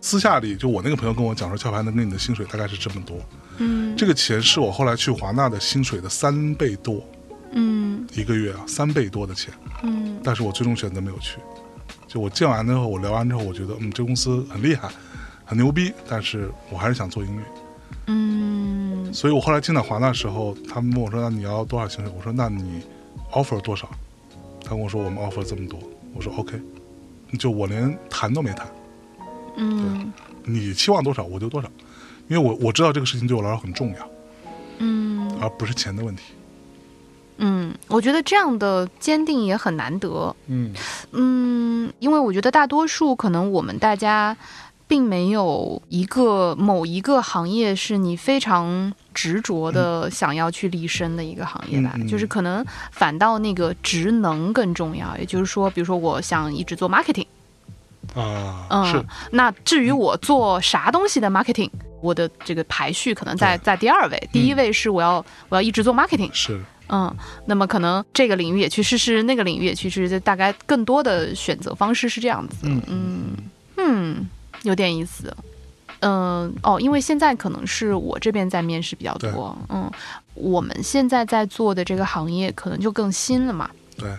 [0.00, 3.16] 私下里就我那个朋友跟我讲说，壳牌能给你的薪水大概是这么多，
[3.58, 7.02] 嗯这个钱是我后来去华纳的薪水的三倍多
[7.52, 9.52] 嗯一个月啊，三倍多的钱。
[9.82, 11.38] 嗯但是我最终选择没有去。
[12.08, 14.88] 就我见完之后，我聊完之后，我觉得嗯，这公司很厉害，
[15.44, 17.42] 很牛逼，但是我还是想做音乐。
[18.06, 22.80] 嗯所以我后来进到华纳的时候，他们问我说：“那你要多少薪水？”我说：“那你
[23.30, 23.88] offer 多少？”
[24.62, 25.78] 他跟我说：“我们 offer 这么多。”
[26.14, 26.60] 我说：“OK。”
[27.38, 28.66] 就我连谈都没谈，
[29.56, 30.12] 嗯
[30.44, 31.70] 你期望多少我就多少，
[32.28, 34.10] 因为我我知道这个事情对我来说很重要，
[34.80, 36.34] 嗯而不是钱的问题。
[37.38, 40.36] 嗯，我觉得这样的坚定也很难得。
[40.48, 40.74] 嗯
[41.12, 44.36] 嗯，因为我觉得大多数可能我们大家
[44.86, 55.16] 并没有一个某一个行业是你非常执着的想要去立身的一个行业吧，就是可能反倒那个职能更重要。
[55.16, 57.26] 也就是说，比如说我想一直做 marketing，
[58.14, 67.14] 啊，嗯，是那至于我做啥东西的 marketing，我的这个排序可能在在第二位，第一位是我要我要一直做 marketing，是，嗯，
[67.46, 72.56] 那么可能这个领域也去试试，那个领域也去试试，大概更多的选择方式是这样子。
[72.62, 73.36] 嗯嗯
[73.76, 74.28] 嗯，
[74.62, 75.34] 有点意思。
[76.02, 79.56] 嗯哦，因为现在可能是我这边在面试比较多。
[79.68, 79.90] 嗯，
[80.34, 84.10] 我们现在在做的这个行业可能就更新了嘛，对，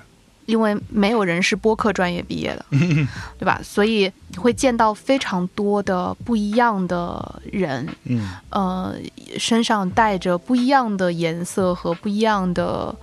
[0.46, 2.66] 因为没有人是播客专业毕业的，
[3.38, 3.60] 对吧？
[3.64, 8.96] 所以你会见到非常多的不一样的人，嗯呃，
[9.38, 12.96] 身上带着不一样的颜色和不一样的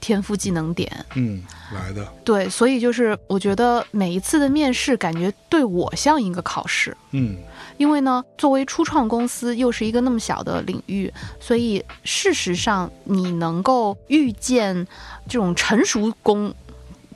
[0.00, 0.90] 天赋技能点。
[1.14, 1.42] 嗯，
[1.74, 6.96] 来的，对，所以就是我觉得每一次的面试，感觉对我像一个考试。
[7.12, 7.36] 嗯
[7.76, 14.86] 因为呢，作为初创公司，又是一个那么小的领域，所以事实上你能够预见
[15.28, 16.52] 这种成熟工，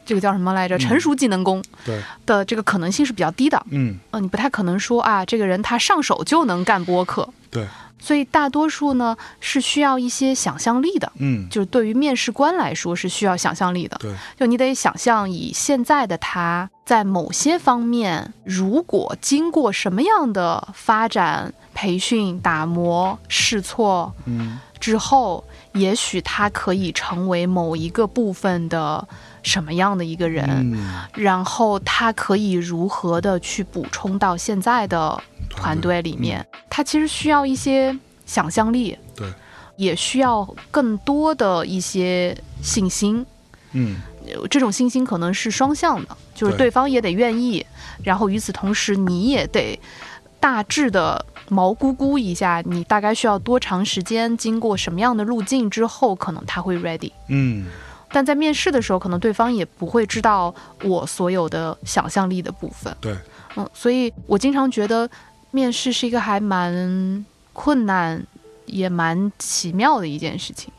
[0.05, 0.77] 这个叫什么来着？
[0.77, 3.61] 嗯成熟技能工对，的这个可能性是比较低的。
[3.71, 7.29] 嗯呃，你不太可能说啊，这个人他上手就能干播客。
[7.51, 7.67] 对，
[7.99, 13.97] 所以大多数呢是需要一些想象力的，嗯就是对于面试官来说是需要想象力的。
[13.99, 25.42] 对，就你得想象以现在的他在某些方面，如果经过什么样的发展、培训、打磨、试错嗯之后，
[25.72, 29.09] 也许他可以成为某一个部分的
[29.42, 30.47] 什么样的一个人。
[30.47, 36.47] 嗯，然后他可以如何的去补充到现在的团队里面？
[36.68, 39.28] 他其实需要一些想象力，对，
[39.76, 43.24] 也需要更多的一些信心。
[43.72, 47.64] 嗯呃这种信心可能是双向的，就是对对方也得愿意，
[48.03, 49.78] 然后与此同时你也得
[50.40, 57.12] 大致的毛估估一下，你大概需要多长时间，经过什么样的路径之后，可能他会 ready。
[57.28, 57.66] 嗯
[58.09, 62.97] 但在面试的时候，可能对方也不会知道我所有的想象力的部分。
[63.01, 63.14] 对，
[63.57, 65.09] 嗯，所以我经常觉得
[65.57, 68.23] 面试是一个还蛮困难，
[68.67, 70.71] 也蛮奇妙的一件事情。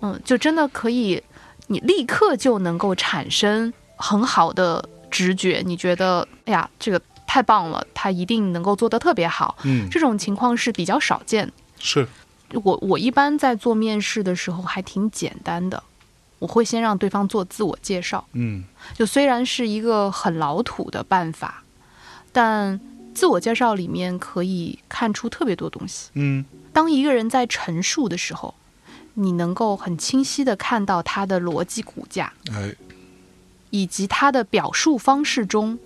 [0.00, 1.20] 嗯，就真的可以，
[1.66, 9.56] 你立刻就能够产生很好的直觉，你觉得，哎呀，这个太棒了，他一定能够做得特别好。
[9.64, 11.50] 嗯这种情况是比较少见。
[11.80, 12.06] 是，
[12.52, 15.82] 我我一般在做面试的时候还挺简单的，
[16.38, 18.24] 我会先让对方做自我介绍。
[18.34, 18.62] 嗯
[18.94, 21.64] 就虽然是一个很老土的办法，
[22.30, 22.78] 但
[23.18, 26.10] 自我介绍里面可以看出特别多东西。
[26.14, 28.54] 嗯当一个人在陈述的时候，
[29.14, 32.72] 你能够很清晰的看到他的逻辑骨架，哎
[33.70, 35.76] 以及他的表述方式中，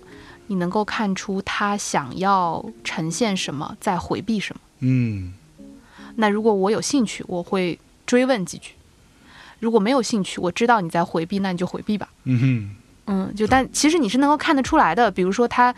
[0.45, 4.61] 你能够看出他想要呈现什么，在回避什么。
[4.81, 5.33] 嗯
[6.17, 8.73] 那如果我有兴趣，我会追问几句；
[9.59, 12.07] 如果没有兴趣，我知道你在回避，那你就回避吧。
[12.25, 12.75] 嗯哼
[13.07, 15.73] 嗯，就但其实你是能够看得出来的，比如说他。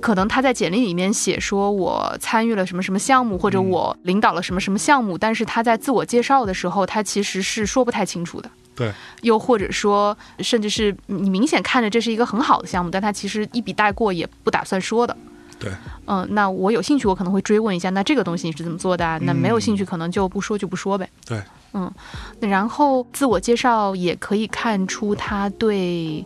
[0.00, 8.50] 可能他在简历里面写说我参与了什么什么项目，或者我领导了什么什么项目，但是他在自我介绍的时候，他其实是说不太清楚的。
[8.74, 8.90] 对，
[9.22, 15.14] 又或者说，甚至是你明显看着这是一个很好的项目，但他其实一笔带过，也不打算说的。
[15.58, 15.70] 对，
[16.06, 19.18] 嗯，那我有兴趣，我可能会追问一下，那这个东西你是怎么做的啊？
[19.22, 21.06] 那没有兴趣，可能就不说就不说呗。
[21.26, 21.42] 对，
[21.74, 21.92] 嗯，
[22.40, 26.24] 然后自我介绍也可以看出他对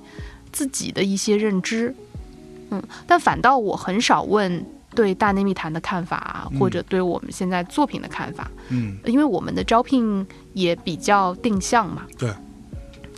[0.53, 1.93] 自己的一些认知，
[2.77, 4.65] 嗯，但反倒我很少问
[4.95, 12.03] 对大内密谈的看法或者对我们现在作品的看法，嗯因为我们的招聘也比较定向嘛。
[12.19, 12.33] 对。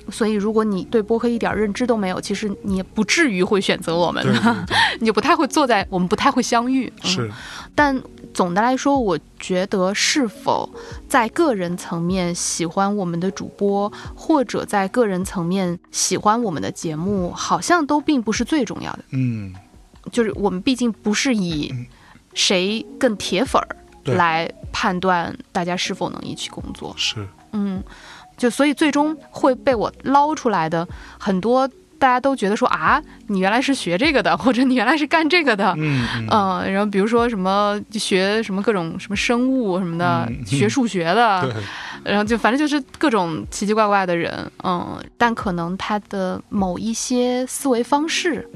[0.09, 6.93] 所以，如果你对播客一点认知都没有，其实你也不至于会选择我们对对对， 你就不太会坐在我们不太会相遇。
[7.03, 7.31] 嗯是
[7.75, 8.01] 但
[8.37, 10.69] 总的来说，我觉得是否
[11.09, 18.99] 在个人层面喜欢我们的主播，或者在个人层面喜欢我们的节目，好像都并不是最重要的。
[19.13, 19.55] 嗯
[20.13, 21.87] 就是我们毕竟不是以嗯
[22.35, 23.69] 谁更铁粉儿
[24.05, 26.95] 来判断大家是否能一起工作。
[26.99, 27.83] 是嗯，
[28.37, 30.87] 就所以最终会被我捞出来的
[31.19, 31.67] 很多，
[32.07, 35.75] 大家都觉得说啊，你原来是学这个的， 或者你原来是干这个的。
[35.77, 36.29] 嗯嗯。
[36.31, 42.13] 嗯，然后比如说什么就学什么各种什么生物什么的，嗯学数学的， 对。
[42.13, 44.33] 然后就反正就是各种奇奇怪怪的人，
[44.63, 48.49] 嗯，但可能他的某一些思维方式，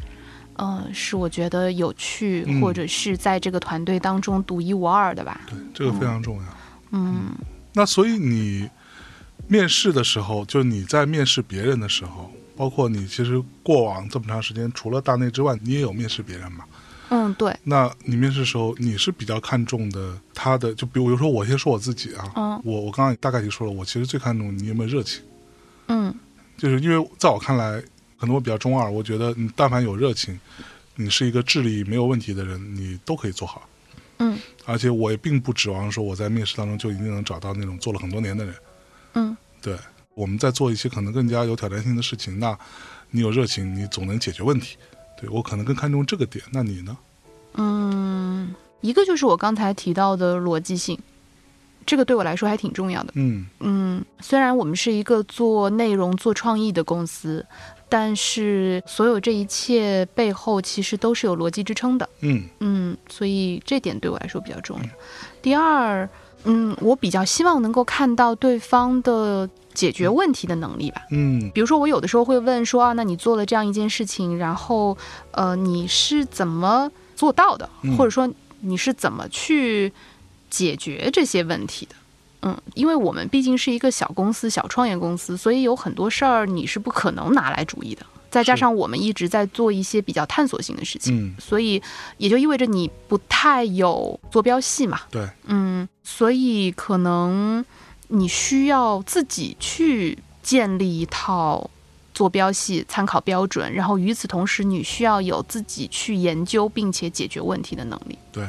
[0.59, 2.61] 嗯，是我觉得有趣，嗯。
[2.61, 6.43] 或者是在这个团队当中独一无二的吧，对，这个非常重要。
[6.93, 7.33] 嗯。
[7.73, 8.71] 那所以你
[9.49, 12.31] 面试的时候，就你在面试别人的时候，
[12.61, 16.63] 包括你其实过往这么长时间，除了大内之外，你也有面试别人嘛？
[17.09, 22.61] 嗯，对，那你面试的时候，你是比较看重的他的，就比如说我先说我自己啊，嗯。
[22.63, 25.23] 我我刚刚大概就说了，我其实最看重你有没有热情，
[25.87, 26.15] 嗯。
[26.59, 27.81] 就是因为在我看来，
[28.19, 30.39] 可能我比较中二，我觉得你但凡有热情，
[30.97, 33.67] 你是一个智力没有问题的人，你都可以做好。
[34.19, 34.39] 嗯。
[34.67, 38.55] 而且我也并不指望说我在面试当中就一定能找到那种做了很多年的人。
[39.15, 39.35] 嗯。
[39.63, 39.75] 对，
[40.21, 42.57] 我们在做一些可能更加有挑战性的事情，那
[43.11, 44.77] 你有热情，你总能解决问题。
[45.19, 46.97] 对我可能更看重这个点，那你呢？
[47.55, 50.99] 嗯，一个就是我刚才提到的逻辑性，
[51.87, 53.13] 这个对我来说还挺重要的。
[53.15, 57.45] 嗯嗯，虽然我们是一个做内容、做创意的公司，
[57.89, 62.09] 但是所有这一切背后其实都是有逻辑支撑的。
[62.21, 64.89] 嗯嗯，所以这点对我来说比较重要。
[65.43, 66.09] 第二，
[66.45, 69.49] 嗯，我比较希望能够看到对方的
[69.81, 71.01] 解决问题的能力吧。
[71.11, 74.97] 嗯比如说，我有的时候会问说啊，那你做了这样一件事情，然后
[75.31, 79.91] 呃，你是怎么做到的，嗯或者说你是怎么去
[80.51, 81.95] 解决这些问题的？
[82.43, 88.05] 嗯，因为我们毕竟是一个小公司、小创业公司，所以有很多事儿你是不可能拿来主义的。
[88.31, 91.83] 再加上我们一直在做一些比较探索性的事情，嗯，所以
[92.17, 95.01] 也就意味着你不太有坐标系嘛。
[95.11, 97.65] 对，嗯，所以可能
[98.11, 101.71] 你需要自己去建立一套
[102.13, 108.19] 坐标系参考标准，然后与此同时，你需要有自己去研究并且解决问题的能力。
[108.33, 108.45] 对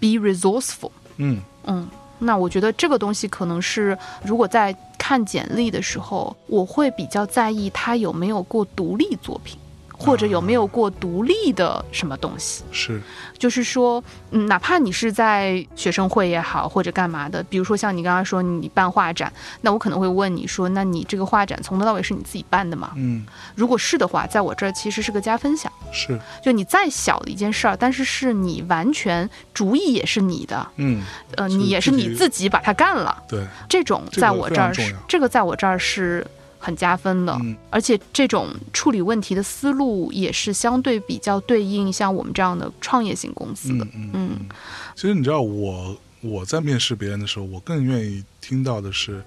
[0.00, 0.90] ，，be resourceful。
[1.16, 1.40] 嗯。
[1.66, 1.88] 嗯，
[2.18, 9.58] 那我觉得这个东西可能是，如果在看简历的时候，我会比较在意他有没有过独立作品，
[9.96, 12.64] 或者有没有过独立的什么东西。
[12.70, 13.00] 是，
[13.38, 22.92] 就是说，嗯，哪怕你是在学生会也好，或者干嘛的，比如说像你刚刚说你办画展，那我可能会问你说，那你这个画展从头到尾是你自己办的吗？
[22.96, 25.70] 嗯如果是的话，在我这儿其实是个加分项。
[25.92, 31.02] 是，就你再小的一件事儿，但是是你完全主意也是你的，嗯
[31.36, 36.26] 呃，你也是你自己把它干了，对，这种在我这儿是这个在我这儿是
[36.64, 37.32] 很加分的。
[37.42, 43.90] 嗯而且这种处理问题的思路也是相对比较对应像我们这样的创业型公司的嗯。
[43.94, 44.48] 嗯嗯
[44.94, 49.22] 其实你知道我我在面试别人的时候，我更愿意听到的是，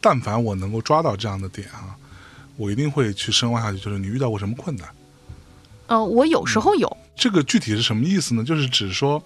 [0.00, 1.94] 但凡我能够抓到这样的点啊，
[2.56, 4.88] 我一定会去深挖下去，就是你遇到过什么困难。
[5.88, 8.42] 呃，我有时候有，这个具体是什么意思呢？
[8.44, 9.22] 就是指说，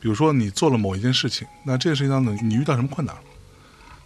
[0.00, 3.22] 比如说你做了某一件事情，那这件事情当中你遇到什么困难了？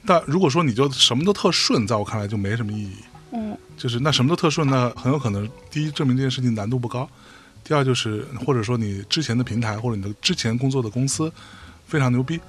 [0.07, 2.97] 但如果说你就什么都特顺，在我看来就没什么意义。
[3.33, 7.09] 嗯就是那什么都特顺，那很有可能第一证明这件事情难度不高，
[7.65, 11.31] 第二就是或者说你之前的平台或者你的之前工作的公司
[11.85, 12.41] 非常牛逼，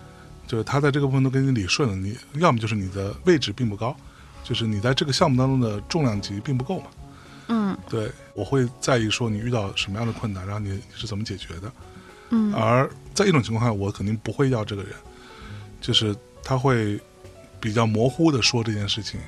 [0.46, 3.96] 就是他在这个部分都给你理顺了，你要么就是你的位置并不高，
[4.44, 6.86] 就是你在这个项目当中的重量级并不够嘛。
[7.48, 11.72] 嗯对，我会在意说你遇到什么样的困难，然后你你是怎么解决的。
[12.30, 14.92] 嗯而在一种情况下，我肯定不会要这个人，
[15.82, 17.00] 就是他会
[17.66, 19.20] 比较模糊的说这件事情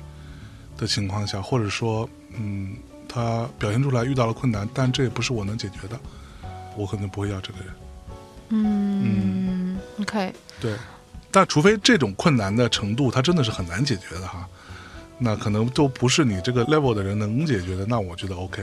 [0.76, 2.76] 的情况下，或者说，嗯，
[3.08, 5.98] 他表现出来遇到了困难，但这也不是我能解决的，
[6.76, 7.68] 我可能不会要这个人。
[8.50, 10.76] 嗯嗯，OK，对，
[11.32, 14.48] 但除非这种困难的程度，它真的是很难解决的哈，
[15.18, 18.62] 那可能都不是你这个 level 的人能解决的，那我觉得 OK。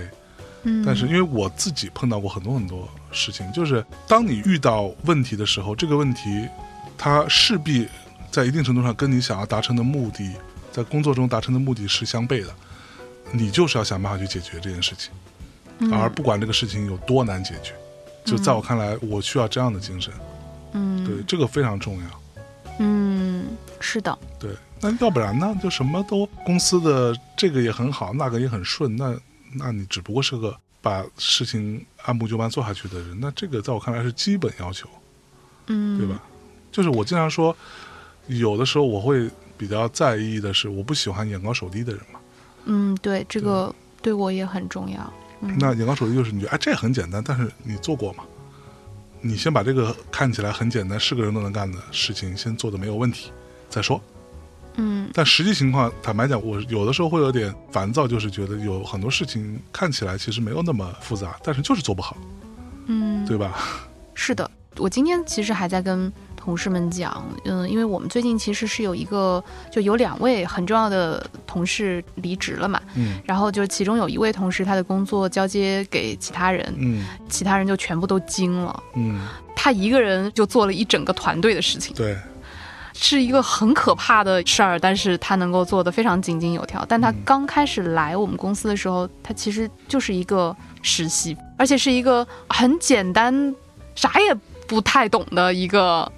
[0.63, 6.47] 嗯，但是因为我自己碰到过很多很多事情，就是当你遇到问题的时候，这个问题
[6.97, 7.85] 它势必
[8.35, 10.29] 在一定程度上跟你想要达成的目的，
[10.69, 12.53] 在工作中达成的目的是相悖的，
[13.31, 15.13] 你就是要想办法去解决这件事情，
[15.79, 17.73] 嗯而不管这个事情有多难解决。
[18.25, 20.13] 就在我看来，我需要这样的精神，
[20.73, 22.21] 嗯对这个非常重要。
[22.79, 24.51] 嗯是的，对，
[24.81, 25.55] 那要不然呢？
[25.63, 29.15] 就什么都公司的这个也很好，那个也很顺，那
[29.53, 34.89] 那你只不过是个把事情按部就班做下去的人，那这个在我看来是基本要求，
[35.67, 36.21] 嗯对吧？
[36.69, 37.55] 就是我经常说，
[38.27, 42.19] 有的时候我会比较在意的是，我不喜欢眼高手低的人嘛。
[42.65, 45.13] 嗯对，这个对我也很重要。
[45.41, 48.23] 嗯那眼高手低就是你觉得哎这很简单，但是你做过吗？
[49.21, 53.31] 你先把这个看起来很简单，是个人都能干的事情先做的没有问题
[53.69, 54.01] 再说。
[54.77, 62.17] 嗯但实际情况，坦白讲，我有的时候会有点烦躁，就是觉得有很多事情看起来其实没有那么复杂，但是就是做不好，
[62.87, 63.55] 嗯，对吧？
[64.13, 66.11] 是的，我今天其实还在跟
[66.45, 73.19] 同事们讲，嗯，因为我们最近其实是有一个，就有两位很重要的同事离职了嘛，嗯。
[73.25, 77.03] 然后就其中有一位同事他的工作交接给其他人，嗯。
[77.27, 82.15] 其他人就全部都惊了，嗯，他一个人就做了一整个团队的事情，对，
[82.93, 86.85] 是一个很可怕的事儿，但是他能够做得非常井井有条。
[86.87, 87.15] 但他嗯。
[87.25, 93.55] 刚开始来我们公司的时候，他其实就是一个实习，而且是一个很简单、
[93.95, 94.35] 啥也
[94.67, 96.11] 不太懂的一个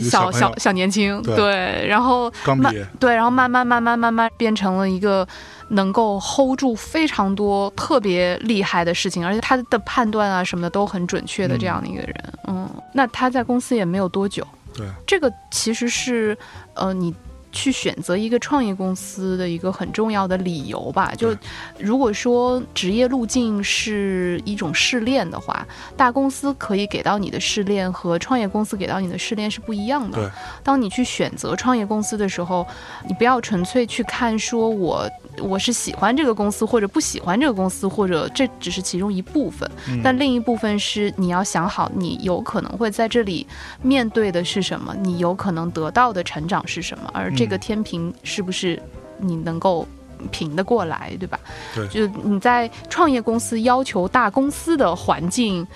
[0.00, 1.22] 小小小小年轻。
[1.22, 5.26] 对然后慢刚毕业，对，然后慢慢慢慢慢慢变成了一个
[5.70, 12.14] 能够 hold 住非常多特别厉害的事情，而且他的判断啊什么的都很准确的这样的一个人。
[12.46, 14.46] 嗯，那他在公司也没有多久。
[14.74, 16.36] 对，这个其实是
[16.74, 17.14] 呃你。
[17.54, 21.34] 去选择一个创业公司的一个很重要的理由吧，就
[21.78, 25.66] 如果说职业路径是一种试炼的话，
[25.96, 30.18] 大公司可以给到你的试炼和创业公司给到你的试炼是不一样的。
[30.18, 30.30] 对，
[30.62, 32.66] 当你去选择创业公司的时候，
[33.06, 35.08] 你不要纯粹去看说我
[35.38, 40.00] 我是喜欢这个公司或者不喜欢这个公司，或者这只是其中一部分，嗯。
[40.02, 43.46] 但另一部分是你要想好，你有可能会在这里
[43.80, 48.80] 面对的是什么，你有可能得到的成长是什么，而这个嗯天平是不是
[49.18, 49.86] 你能够。
[50.30, 51.38] 平得过来，对吧？
[51.74, 55.66] 对就你在创业公司要求大公司的环境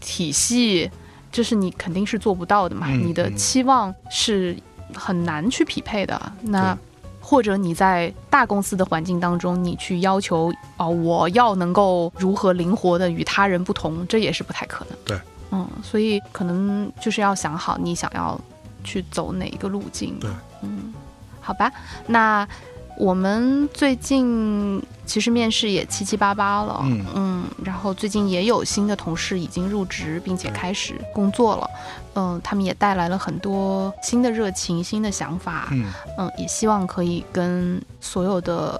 [0.00, 0.90] 体系，
[1.30, 2.86] 这是你肯定是做不到的嘛。
[2.88, 4.56] 嗯你的嗯期望是
[4.94, 6.32] 很难去匹配的。
[6.40, 6.78] 那
[7.20, 14.96] 或者你在大公司的环境当中，你去要求哦，我要能够如何灵活的与他人不同，这也是不太可能。
[15.04, 18.40] 对，嗯，所以可能就是要想好你想要
[18.82, 20.18] 去走哪一个路径。
[20.18, 20.30] 对，
[20.62, 20.94] 嗯，
[21.48, 21.72] 好吧，
[22.08, 22.46] 那
[22.98, 26.82] 我们最近其实面试也七七八八了，
[27.14, 27.42] 嗯。
[27.64, 31.70] 然后最近也有新的同事已经入职，并且开始工作了，
[32.16, 35.86] 嗯，他们也带来了很多新的热情、新的想法，嗯。
[36.18, 38.78] 嗯，也希望可以跟所有的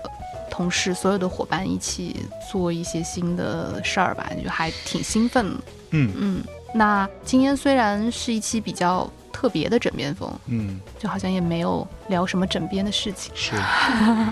[0.50, 2.16] 同事、所有的伙伴一起
[2.52, 5.60] 做一些新的事儿吧，就还挺兴奋的。
[5.92, 6.12] 嗯。
[6.14, 13.52] 嗯，那今天虽然是一期比较特别的枕边风，嗯，就好像也没有聊什么枕边的事情，是，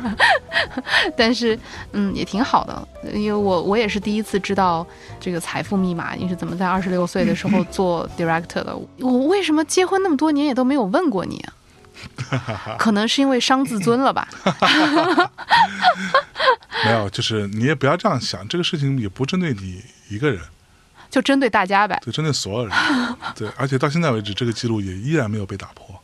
[1.16, 1.56] 但是
[1.92, 4.84] 嗯，也挺好的，因为我我也是第一次知道
[5.20, 8.76] 这个财富密码，你是怎么在二十六岁的时候 做 director 的。
[8.98, 12.74] 我为什么结婚那么多年也都没有问过你啊？
[12.76, 14.26] 可能是因为伤自尊了吧。
[16.84, 20.40] 没有，就是你也不要这样想，这个事情也不针对你一个人，
[21.10, 22.00] 就针对大家呗。
[22.04, 22.76] 就针对所有人。
[23.36, 25.94] 对而且到现在为止这个记录也依然没有被打破。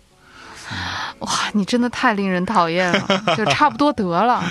[1.18, 3.06] 哇你真的太令人讨厌了
[3.36, 4.42] 就差不多得了。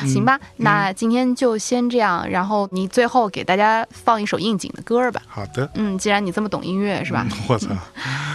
[0.00, 5.22] 行吧那今天就先这样然后你最后给大家放一首应景的歌儿吧。
[5.26, 5.68] 好的。
[5.74, 7.24] 嗯既然你这么懂音乐是吧？
[7.48, 7.68] 我操。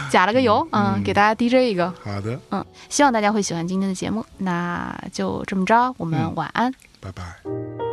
[0.10, 1.94] 加了个油嗯给大家 dj 一个。
[2.04, 2.40] 好的。
[2.52, 6.72] 嗯希望大家会喜欢今天的节目那就这么着我们晚安。
[7.02, 7.93] 拜拜。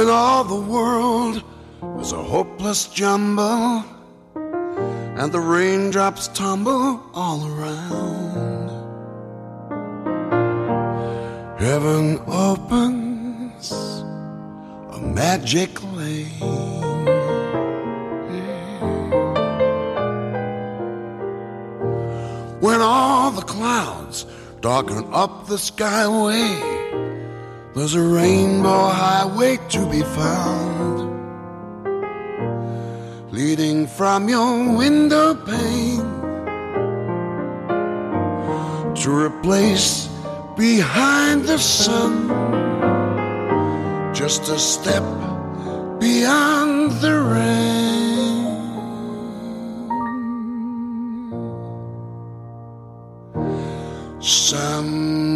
[0.00, 1.44] when all the world
[1.82, 3.84] was a hopeless jumble
[4.34, 8.70] and the raindrops tumble all around.
[11.60, 13.72] Heaven opens
[14.96, 16.40] a magic lane.
[22.60, 24.24] When all the clouds
[24.62, 26.79] darken up the skyway
[27.72, 30.98] there's a rainbow highway to be found,
[33.30, 36.02] leading from your window pane
[38.96, 40.08] to a place
[40.56, 42.28] behind the sun,
[44.12, 45.04] just a step
[46.00, 47.70] beyond the rain.
[54.20, 55.29] Some